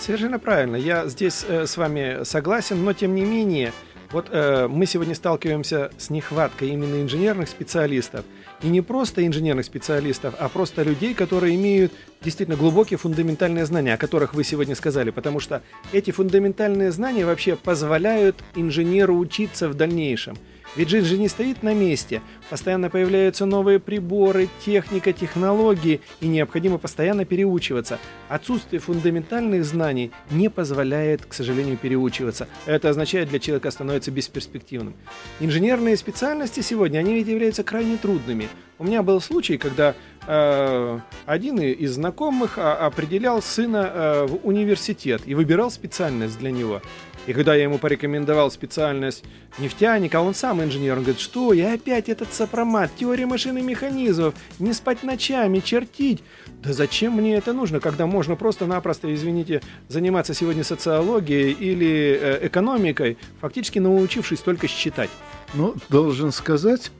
Совершенно 0.00 0.40
правильно. 0.40 0.74
Я 0.74 1.06
здесь 1.06 1.44
э, 1.46 1.66
с 1.66 1.76
вами 1.76 2.24
согласен, 2.24 2.84
но 2.84 2.92
тем 2.92 3.14
не 3.14 3.22
менее, 3.24 3.72
вот 4.12 4.28
э, 4.30 4.68
мы 4.68 4.86
сегодня 4.86 5.14
сталкиваемся 5.14 5.90
с 5.96 6.10
нехваткой 6.10 6.68
именно 6.68 7.02
инженерных 7.02 7.48
специалистов. 7.48 8.24
И 8.62 8.68
не 8.68 8.80
просто 8.80 9.26
инженерных 9.26 9.64
специалистов, 9.64 10.34
а 10.38 10.48
просто 10.48 10.82
людей, 10.82 11.14
которые 11.14 11.56
имеют 11.56 11.92
действительно 12.22 12.56
глубокие 12.56 12.98
фундаментальные 12.98 13.66
знания, 13.66 13.94
о 13.94 13.96
которых 13.96 14.34
вы 14.34 14.44
сегодня 14.44 14.74
сказали. 14.74 15.10
Потому 15.10 15.40
что 15.40 15.62
эти 15.92 16.10
фундаментальные 16.10 16.92
знания 16.92 17.24
вообще 17.24 17.56
позволяют 17.56 18.36
инженеру 18.54 19.16
учиться 19.16 19.68
в 19.68 19.74
дальнейшем. 19.74 20.36
Ведь 20.74 20.88
жизнь 20.88 21.06
же 21.06 21.18
не 21.18 21.28
стоит 21.28 21.62
на 21.62 21.74
месте. 21.74 22.22
Постоянно 22.48 22.88
появляются 22.88 23.44
новые 23.44 23.78
приборы, 23.78 24.48
техника, 24.64 25.12
технологии, 25.12 26.00
и 26.20 26.28
необходимо 26.28 26.78
постоянно 26.78 27.24
переучиваться. 27.26 27.98
Отсутствие 28.28 28.80
фундаментальных 28.80 29.64
знаний 29.64 30.12
не 30.30 30.48
позволяет, 30.48 31.26
к 31.26 31.34
сожалению, 31.34 31.76
переучиваться. 31.76 32.48
Это 32.64 32.88
означает, 32.88 33.28
для 33.28 33.38
человека 33.38 33.70
становится 33.70 34.10
бесперспективным. 34.10 34.94
Инженерные 35.40 35.96
специальности 35.96 36.60
сегодня, 36.60 37.00
они 37.00 37.14
ведь 37.14 37.28
являются 37.28 37.62
крайне 37.64 37.98
трудными. 37.98 38.48
У 38.78 38.84
меня 38.84 39.02
был 39.02 39.20
случай, 39.20 39.58
когда 39.58 39.94
э, 40.26 40.98
один 41.26 41.60
из 41.60 41.92
знакомых 41.94 42.58
а, 42.58 42.74
определял 42.86 43.40
сына 43.40 43.90
э, 43.94 44.26
в 44.26 44.44
университет 44.44 45.22
и 45.26 45.34
выбирал 45.34 45.70
специальность 45.70 46.38
для 46.38 46.50
него. 46.50 46.82
И 47.26 47.32
когда 47.32 47.54
я 47.54 47.64
ему 47.64 47.78
порекомендовал 47.78 48.50
специальность 48.50 49.24
нефтяника, 49.58 50.20
он 50.20 50.34
сам 50.34 50.62
инженер, 50.62 50.94
он 50.94 51.04
говорит, 51.04 51.20
что 51.20 51.52
я 51.52 51.74
опять 51.74 52.08
этот 52.08 52.32
сопромат, 52.32 52.90
теория 52.98 53.26
машин 53.26 53.56
и 53.58 53.62
механизмов, 53.62 54.34
не 54.58 54.72
спать 54.72 55.02
ночами, 55.04 55.60
чертить. 55.60 56.22
Да 56.62 56.72
зачем 56.72 57.14
мне 57.14 57.36
это 57.36 57.52
нужно, 57.52 57.80
когда 57.80 58.06
можно 58.06 58.34
просто-напросто, 58.34 59.12
извините, 59.14 59.62
заниматься 59.88 60.34
сегодня 60.34 60.64
социологией 60.64 61.52
или 61.52 62.18
э, 62.20 62.46
экономикой, 62.46 63.18
фактически 63.40 63.78
научившись 63.78 64.40
только 64.40 64.66
считать? 64.66 65.10
Ну, 65.54 65.74
должен 65.88 66.32
сказать, 66.32 66.90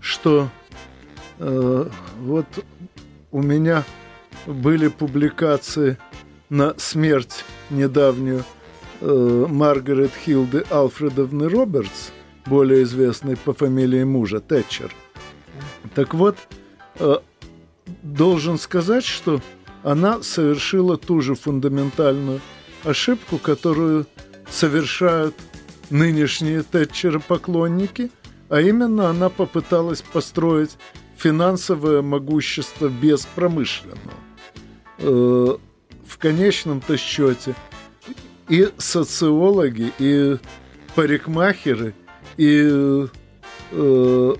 что 0.00 0.48
э, 1.38 1.88
вот 2.20 2.46
у 3.32 3.42
меня 3.42 3.84
были 4.46 4.88
публикации 4.88 5.98
на 6.48 6.74
смерть 6.78 7.44
недавнюю 7.70 8.44
э, 9.00 9.46
Маргарет 9.48 10.12
Хилды 10.24 10.64
Алфредовны 10.70 11.48
Робертс, 11.48 12.10
более 12.46 12.82
известной 12.82 13.36
по 13.36 13.52
фамилии 13.52 14.04
мужа 14.04 14.40
Тэтчер. 14.40 14.92
Так 15.94 16.14
вот, 16.14 16.36
э, 16.98 17.18
должен 18.02 18.58
сказать, 18.58 19.04
что 19.04 19.40
она 19.82 20.22
совершила 20.22 20.96
ту 20.96 21.20
же 21.20 21.34
фундаментальную 21.34 22.40
ошибку, 22.84 23.38
которую 23.38 24.06
совершают 24.50 25.34
нынешние 25.90 26.62
Тэтчера-поклонники, 26.62 28.10
а 28.48 28.60
именно 28.60 29.08
она 29.10 29.28
попыталась 29.28 30.02
построить 30.02 30.76
финансовое 31.16 32.02
могущество 32.02 32.88
без 32.88 33.26
промышленного. 33.26 33.98
Э, 34.98 35.56
в 36.06 36.18
конечном-то 36.18 36.96
счете– 36.96 37.54
и 38.48 38.68
социологи, 38.78 39.92
и 39.98 40.36
парикмахеры, 40.94 41.94
и 42.36 43.06
э, 43.72 44.34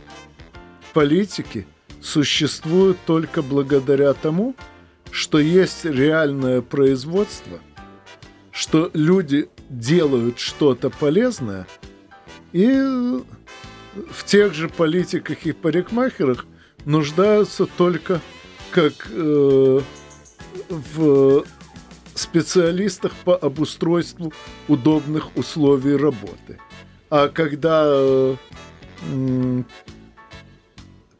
политики 0.92 1.66
существуют 2.00 2.98
только 3.06 3.42
благодаря 3.42 4.12
тому, 4.14 4.54
что 5.10 5.38
есть 5.38 5.84
реальное 5.84 6.60
производство, 6.60 7.58
что 8.50 8.90
люди 8.94 9.48
делают 9.70 10.38
что-то 10.38 10.90
полезное, 10.90 11.66
и 12.52 12.68
в 14.10 14.24
тех 14.26 14.54
же 14.54 14.68
политиках 14.68 15.46
и 15.46 15.52
парикмахерах 15.52 16.46
нуждаются 16.84 17.66
только 17.66 18.20
как 18.70 18.92
э, 19.10 19.80
в 20.68 21.44
специалистах 22.18 23.12
по 23.24 23.36
обустройству 23.36 24.32
удобных 24.68 25.36
условий 25.36 25.96
работы. 25.96 26.58
А 27.10 27.28
когда 27.28 28.36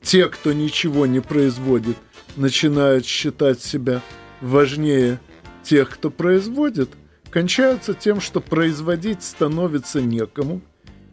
те, 0.03 0.29
кто 0.29 0.53
ничего 0.53 1.07
не 1.07 1.21
производит, 1.21 1.97
начинают 2.37 3.07
считать 3.07 3.63
себя 3.63 4.01
важнее 4.41 5.21
тех, 5.63 5.91
кто 5.91 6.11
производит, 6.11 6.91
кончаются 7.31 7.95
тем, 7.95 8.21
что 8.21 8.41
производить 8.41 9.23
становится 9.23 10.01
некому, 10.01 10.61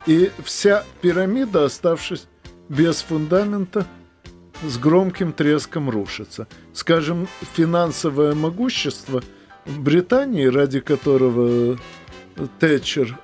и 0.05 0.32
вся 0.43 0.84
пирамида, 1.01 1.65
оставшись 1.65 2.27
без 2.69 3.01
фундамента, 3.01 3.86
с 4.67 4.77
громким 4.77 5.34
треском 5.34 5.89
рушится. 5.89 6.47
Скажем, 6.73 7.27
финансовое 7.55 8.36
могущество– 8.36 9.23
в 9.66 9.80
Британии, 9.82 10.45
ради 10.45 10.80
которого 10.80 11.78
Тэтчер 12.59 13.18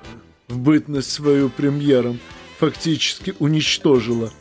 в 0.48 0.58
бытность 0.58 1.10
свою 1.10 1.50
премьером 1.50 2.18
фактически 2.58 3.34
уничтожила 3.38 4.32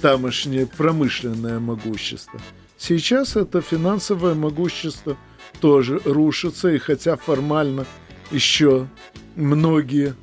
тамошнее 0.00 0.66
промышленное 0.66 1.58
могущество. 1.60 2.40
Сейчас 2.78 3.36
это 3.36 3.60
финансовое 3.60 4.34
могущество 4.34 5.16
тоже 5.60 6.00
рушится, 6.04 6.70
и 6.70 6.78
хотя 6.78 7.16
формально 7.16 7.86
еще 8.30 8.88
многие 9.36 10.14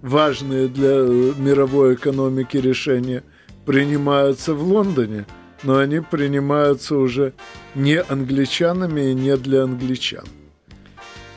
важные 0.00 0.68
для 0.68 0.94
мировой 1.36 1.94
экономики 1.94 2.56
решения 2.56 3.22
принимаются 3.66 4.54
в 4.54 4.62
Лондоне, 4.62 5.26
но 5.62 5.78
они 5.78 6.00
принимаются 6.00 6.96
уже 6.96 7.34
не 7.74 8.00
англичанами 8.00 9.10
и 9.10 9.14
не 9.14 9.36
для 9.36 9.64
англичан. 9.64 10.24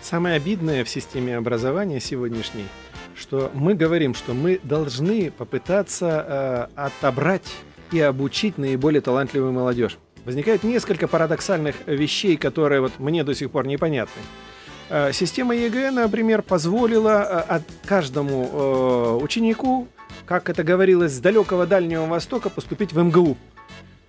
Самое 0.09 0.37
обидное 0.37 0.83
в 0.83 0.89
системе 0.89 1.37
образования 1.37 1.99
сегодняшней, 1.99 2.65
что 3.15 3.51
мы 3.53 3.75
говорим, 3.75 4.15
что 4.15 4.33
мы 4.33 4.59
должны 4.63 5.29
попытаться 5.29 6.69
э, 6.75 6.81
отобрать 6.87 7.45
и 7.91 7.99
обучить 7.99 8.57
наиболее 8.57 9.01
талантливую 9.01 9.51
молодежь. 9.51 9.99
Возникает 10.25 10.63
несколько 10.63 11.07
парадоксальных 11.07 11.75
вещей, 11.85 12.37
которые 12.37 12.81
вот 12.81 12.93
мне 12.97 13.23
до 13.23 13.35
сих 13.35 13.51
пор 13.51 13.67
непонятны. 13.67 14.19
Э, 14.89 15.13
система 15.13 15.55
ЕГЭ, 15.55 15.91
например, 15.91 16.41
позволила 16.41 17.45
э, 17.47 17.59
каждому 17.85 18.49
э, 18.51 19.23
ученику, 19.23 19.87
как 20.25 20.49
это 20.49 20.63
говорилось, 20.63 21.11
с 21.11 21.19
далекого 21.19 21.67
Дальнего 21.67 22.07
Востока 22.07 22.49
поступить 22.49 22.93
в 22.93 22.99
МГУ. 22.99 23.37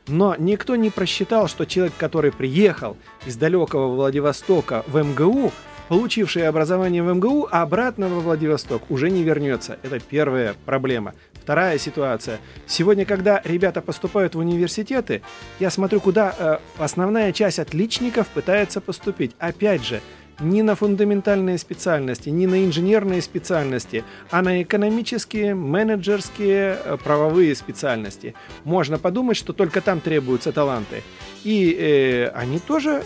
Но 0.08 0.34
никто 0.38 0.76
не 0.76 0.88
просчитал, 0.88 1.46
что 1.46 1.66
человек, 1.66 1.92
который 1.98 2.32
приехал 2.32 2.96
из 3.26 3.36
далекого 3.36 3.94
Владивостока 3.94 4.82
в 4.88 4.98
МГУ, 5.02 5.52
получивший 5.90 6.46
образование 6.46 7.02
в 7.02 7.12
МГУ, 7.12 7.48
обратно 7.50 8.08
во 8.08 8.20
Владивосток 8.20 8.88
уже 8.92 9.10
не 9.10 9.24
вернется. 9.24 9.76
Это 9.82 9.98
первая 9.98 10.54
проблема. 10.64 11.14
Вторая 11.34 11.78
ситуация. 11.78 12.38
Сегодня, 12.68 13.04
когда 13.04 13.42
ребята 13.44 13.80
поступают 13.80 14.36
в 14.36 14.38
университеты, 14.38 15.22
я 15.58 15.68
смотрю, 15.68 16.00
куда 16.00 16.32
э, 16.38 16.58
основная 16.78 17.32
часть 17.32 17.58
отличников 17.58 18.28
пытается 18.28 18.80
поступить. 18.80 19.32
Опять 19.40 19.84
же, 19.84 20.00
не 20.38 20.62
на 20.62 20.76
фундаментальные 20.76 21.58
специальности, 21.58 22.28
не 22.28 22.46
на 22.46 22.64
инженерные 22.64 23.20
специальности, 23.20 24.04
а 24.30 24.42
на 24.42 24.62
экономические, 24.62 25.56
менеджерские, 25.56 26.78
э, 26.84 26.98
правовые 27.02 27.56
специальности. 27.56 28.36
Можно 28.62 28.98
подумать, 28.98 29.36
что 29.36 29.52
только 29.52 29.80
там 29.80 30.00
требуются 30.00 30.52
таланты. 30.52 31.02
И 31.42 31.72
э, 31.72 32.28
они 32.28 32.60
тоже... 32.60 33.02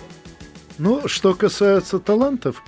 Ну, 0.78 1.06
что 1.06 1.34
касается 1.34 1.98
талантов, 1.98 2.62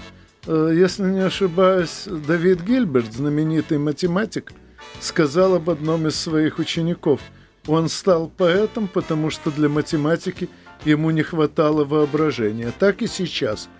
э, 0.46 0.72
если 0.74 1.04
не 1.04 1.20
ошибаюсь, 1.20 2.04
Давид 2.06 2.62
Гильберт, 2.62 3.12
знаменитый 3.12 3.78
математик, 3.78 4.52
сказал 5.00 5.54
об 5.54 5.70
одном 5.70 6.06
из 6.06 6.16
своих 6.16 6.58
учеников. 6.58 7.20
Он 7.66 7.88
стал 7.88 8.28
поэтом, 8.28 8.88
потому 8.88 9.30
что 9.30 9.50
для 9.50 9.68
математики 9.68 10.48
ему 10.84 11.10
не 11.10 11.22
хватало 11.22 11.84
воображения. 11.84 12.72
Так 12.78 13.02
и 13.02 13.06
сейчас– 13.06 13.68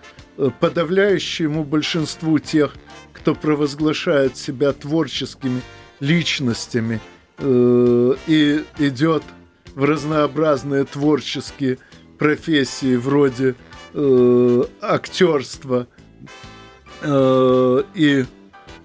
подавляющему 0.59 1.63
большинству 1.63 2.39
тех, 2.39 2.75
кто 3.13 3.33
провозглашает 3.35 4.37
себя 4.37 4.71
творческими 4.71 5.61
личностями 5.99 7.01
э, 7.39 8.15
и 8.27 8.63
идет 8.77 9.23
в 9.73 9.83
разнообразные 9.83 10.85
творческие 10.85 11.79
профессии 12.17 12.95
вроде 12.95 13.55
э, 13.97 14.63
актерства 14.79 15.87
э, 17.01 17.83
и 17.95 18.25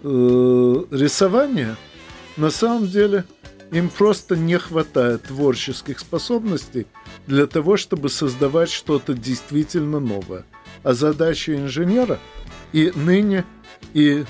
э, 0.03 0.85
рисования, 0.91 1.77
на 2.39 2.51
самом 2.51 2.87
деле 2.87 3.25
им 3.71 3.91
просто 3.91 4.37
не 4.37 4.59
хватает 4.59 5.25
творческих 5.25 5.99
способностей 5.99 6.87
для 7.27 7.47
того, 7.47 7.77
чтобы 7.77 8.09
создавать 8.09 8.71
что-то 8.71 9.13
действительно 9.13 10.01
новое. 10.01 10.45
А 10.83 10.95
задача 10.95 11.55
инженера 11.55 12.19
и 12.73 12.91
ныне, 12.95 13.45
и 13.93 14.25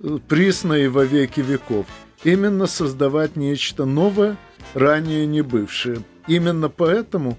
э, 0.00 0.18
присно 0.28 0.74
и 0.74 0.88
во 0.88 1.04
веки 1.04 1.40
веков 1.40 1.86
именно 2.24 2.66
создавать 2.66 3.36
нечто 3.36 3.84
новое, 3.84 4.36
ранее 4.74 5.26
не 5.26 5.42
бывшее. 5.42 6.02
Именно 6.26 6.68
поэтому 6.68 7.38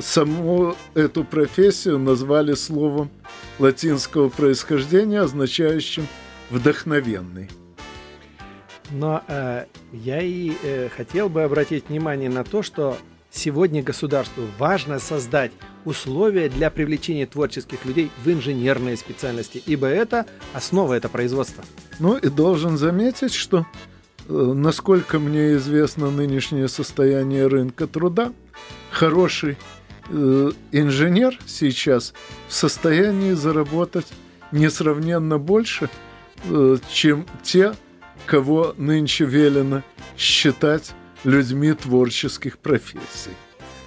саму 0.00 0.74
эту 0.94 1.24
профессию 1.24 1.98
назвали 1.98 2.54
словом 2.54 3.10
латинского 3.58 4.28
происхождения, 4.28 5.20
означающим 5.20 6.06
«вдохновенный». 6.50 7.48
Но 8.90 9.22
э, 9.28 9.66
я 9.92 10.22
и 10.22 10.52
э, 10.62 10.88
хотел 10.96 11.28
бы 11.28 11.42
обратить 11.42 11.88
внимание 11.88 12.30
на 12.30 12.42
то, 12.42 12.62
что 12.62 12.96
Сегодня 13.30 13.82
государству 13.82 14.44
важно 14.58 14.98
создать 14.98 15.52
условия 15.84 16.48
для 16.48 16.70
привлечения 16.70 17.26
творческих 17.26 17.84
людей 17.84 18.10
в 18.24 18.30
инженерные 18.30 18.96
специальности, 18.96 19.62
ибо 19.66 19.86
это 19.86 20.26
основа 20.54 20.94
это 20.94 21.08
производства. 21.08 21.62
Ну 21.98 22.16
и 22.16 22.28
должен 22.28 22.78
заметить, 22.78 23.34
что, 23.34 23.66
э, 24.28 24.32
насколько 24.32 25.18
мне 25.18 25.54
известно 25.54 26.10
нынешнее 26.10 26.68
состояние 26.68 27.46
рынка 27.46 27.86
труда, 27.86 28.32
хороший 28.90 29.58
э, 30.08 30.50
инженер 30.72 31.38
сейчас 31.46 32.14
в 32.48 32.52
состоянии 32.52 33.32
заработать 33.32 34.06
несравненно 34.52 35.38
больше, 35.38 35.88
э, 36.44 36.76
чем 36.90 37.26
те, 37.42 37.74
кого 38.26 38.74
нынче 38.76 39.24
велено 39.24 39.82
считать 40.16 40.92
людьми 41.24 41.72
творческих 41.72 42.58
профессий. 42.58 43.32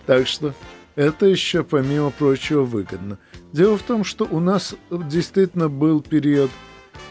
Так 0.06 0.28
что 0.28 0.54
это 0.96 1.26
еще, 1.26 1.64
помимо 1.64 2.10
прочего, 2.10 2.64
выгодно. 2.64 3.18
Дело 3.54 3.78
в 3.78 3.84
том, 3.84 4.04
что 4.04 4.26
у 4.30 4.40
нас 4.40 4.76
действительно 4.90 5.70
был 5.70 6.02
период 6.02 6.52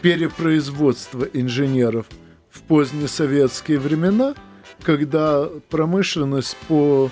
перепроизводства 0.01 1.23
инженеров 1.33 2.07
в 2.49 2.61
позднесоветские 2.61 3.79
времена, 3.79 4.35
когда 4.83 5.47
промышленность 5.69 6.57
по 6.67 7.09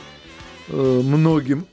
многим 0.76 1.66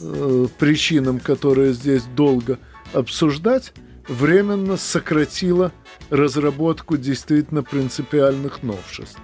э, 0.00 0.46
причинам, 0.58 1.20
которые 1.20 1.72
здесь 1.72 2.04
долго 2.04 2.58
обсуждать, 2.92 3.72
временно 4.08 4.76
сократила 4.76 5.72
разработку 6.10 6.96
действительно 6.96 7.62
принципиальных 7.62 8.62
новшеств. 8.62 9.18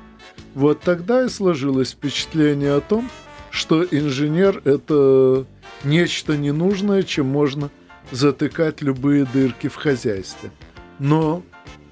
Вот 0.54 0.80
тогда 0.80 1.24
и 1.24 1.28
сложилось 1.28 1.92
впечатление 1.92 2.74
о 2.74 2.80
том, 2.80 3.10
что 3.50 3.84
инженер– 3.84 4.60
это 4.64 5.46
нечто 5.84 6.36
ненужное, 6.36 7.02
чем 7.02 7.26
можно 7.26 7.70
затыкать 8.10 8.82
любые 8.82 9.24
дырки 9.24 9.68
в 9.68 9.76
хозяйстве. 9.76 10.50
Но, 10.98 11.42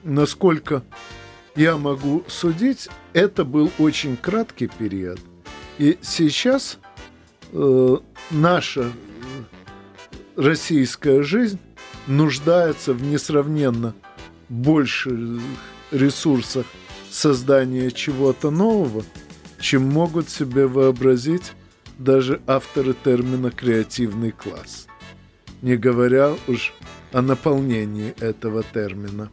насколько 0.04 0.82
я 1.56 1.76
могу 1.76 2.24
судить, 2.28 2.88
это 3.12 3.44
был 3.44 3.70
очень 3.78 4.16
краткий 4.16 4.68
период. 4.68 5.20
И 5.78 5.98
сейчас 6.02 6.78
э, 7.52 7.96
наша 8.30 8.90
российская 10.36 11.22
жизнь 11.22 11.58
нуждается 12.06 12.92
в 12.92 13.02
несравненно 13.02 13.94
больших 14.48 15.40
ресурсах 15.90 16.66
создания 17.10 17.90
чего-то 17.90 18.50
нового, 18.50 19.04
чем 19.60 19.82
могут 19.88 20.28
себе 20.28 20.66
вообразить 20.66 21.52
даже 21.98 22.40
авторы 22.46 22.94
термина 22.94 23.50
«креативный 23.50 24.32
класс», 24.32 24.88
не 25.60 25.76
говоря 25.76 26.34
уж 26.48 26.72
о 27.12 27.22
наполнении 27.22 28.14
этого 28.20 28.62
термина. 28.62 29.30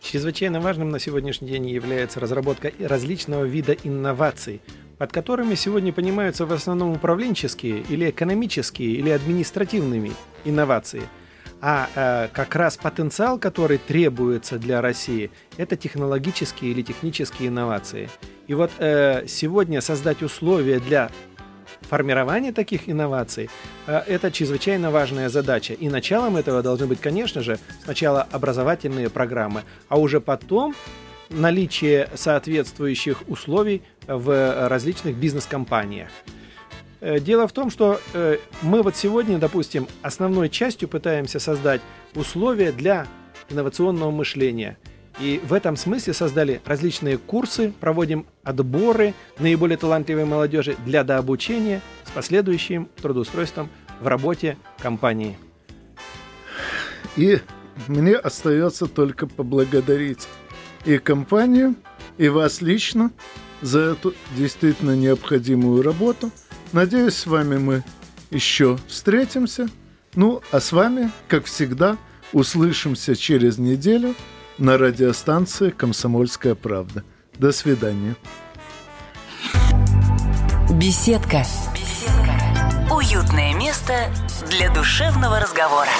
Чрезвычайно 0.00 0.60
важным 0.60 0.90
на 0.90 0.98
сегодняшний 0.98 1.48
день 1.48 1.68
является 1.68 2.18
разработка 2.20 2.72
различного 2.80 3.44
вида 3.44 3.76
инноваций, 3.84 4.60
под 5.00 5.12
которыми 5.12 5.54
сегодня 5.54 5.94
понимаются 5.94 6.44
в 6.44 6.52
основном 6.52 6.92
управленческие 6.92 7.80
или 7.88 8.10
экономические 8.10 8.90
или 8.92 9.08
административными 9.08 10.12
инновации– 10.44 11.02
а 11.62 11.88
э, 11.94 12.28
как 12.32 12.54
раз 12.54 12.78
потенциал, 12.78 13.38
который 13.38 13.76
требуется 13.76 14.58
для 14.58 14.80
России, 14.80 15.30
это 15.58 15.76
технологические 15.76 16.70
или 16.70 16.80
технические 16.80 17.48
инновации. 17.48 18.08
И 18.46 18.54
вот 18.54 18.70
э, 18.78 19.26
сегодня 19.26 19.82
создать 19.82 20.22
условия 20.22 20.80
для 20.80 21.10
формирования 21.82 22.52
таких 22.52 22.88
инноваций 22.88 23.50
э, 23.86 24.02
это 24.06 24.32
чрезвычайно 24.32 24.90
важная 24.90 25.28
задача. 25.28 25.74
И 25.74 25.90
началом 25.90 26.36
этого 26.36 26.62
должны 26.62 26.86
быть, 26.86 27.00
конечно 27.00 27.42
же, 27.42 27.58
сначала 27.84 28.26
образовательные 28.30 29.10
программы, 29.10 29.64
а 29.88 29.98
уже 29.98 30.20
потом 30.20 30.74
наличие 31.30 32.08
соответствующих 32.14 33.22
условий 33.28 33.82
в 34.06 34.68
различных 34.68 35.16
бизнес-компаниях. 35.16 36.10
Э, 37.00 37.18
дело 37.18 37.48
в 37.48 37.52
том, 37.52 37.70
что 37.70 38.00
э, 38.12 38.38
мы 38.62 38.82
вот 38.82 38.96
сегодня, 38.96 39.38
допустим, 39.38 39.88
основной 40.02 40.48
частью 40.48 40.88
пытаемся 40.88 41.38
создать 41.38 41.80
условия 42.14 42.72
для 42.72 43.06
инновационного 43.48 44.10
мышления. 44.10 44.76
И 45.18 45.40
в 45.44 45.52
этом 45.52 45.76
смысле 45.76 46.14
создали 46.14 46.60
различные 46.64 47.18
курсы, 47.18 47.72
проводим 47.80 48.26
отборы 48.42 49.14
наиболее 49.38 49.76
талантливой 49.76 50.24
молодежи 50.24 50.76
для 50.84 51.04
дообучения 51.04 51.82
с 52.04 52.10
последующим 52.10 52.88
трудоустройством 53.00 53.68
в 54.00 54.06
работе 54.06 54.56
компании. 54.78 55.36
И 57.16 57.40
мне 57.86 58.14
остается 58.14 58.86
только 58.86 59.26
поблагодарить 59.26 60.28
и 60.84 60.98
компанию, 60.98 61.74
и 62.18 62.28
вас 62.28 62.60
лично 62.60 63.10
за 63.60 63.80
эту 63.80 64.14
действительно 64.36 64.96
необходимую 64.96 65.82
работу. 65.82 66.30
Надеюсь, 66.72 67.14
с 67.14 67.26
вами 67.26 67.58
мы 67.58 67.84
еще 68.30 68.78
встретимся. 68.86 69.68
Ну, 70.14 70.42
а 70.50 70.60
с 70.60 70.72
вами, 70.72 71.10
как 71.28 71.44
всегда, 71.44 71.96
услышимся 72.32 73.14
через 73.14 73.58
неделю 73.58 74.14
на 74.58 74.78
радиостанции 74.78 75.70
«Комсомольская 75.70 76.54
правда». 76.54 77.04
До 77.38 77.52
свидания. 77.52 78.16
Беседка. 80.70 81.44
Беседка. 81.74 82.94
Уютное 82.94 83.54
место 83.54 84.12
для 84.50 84.72
душевного 84.72 85.40
разговора. 85.40 85.90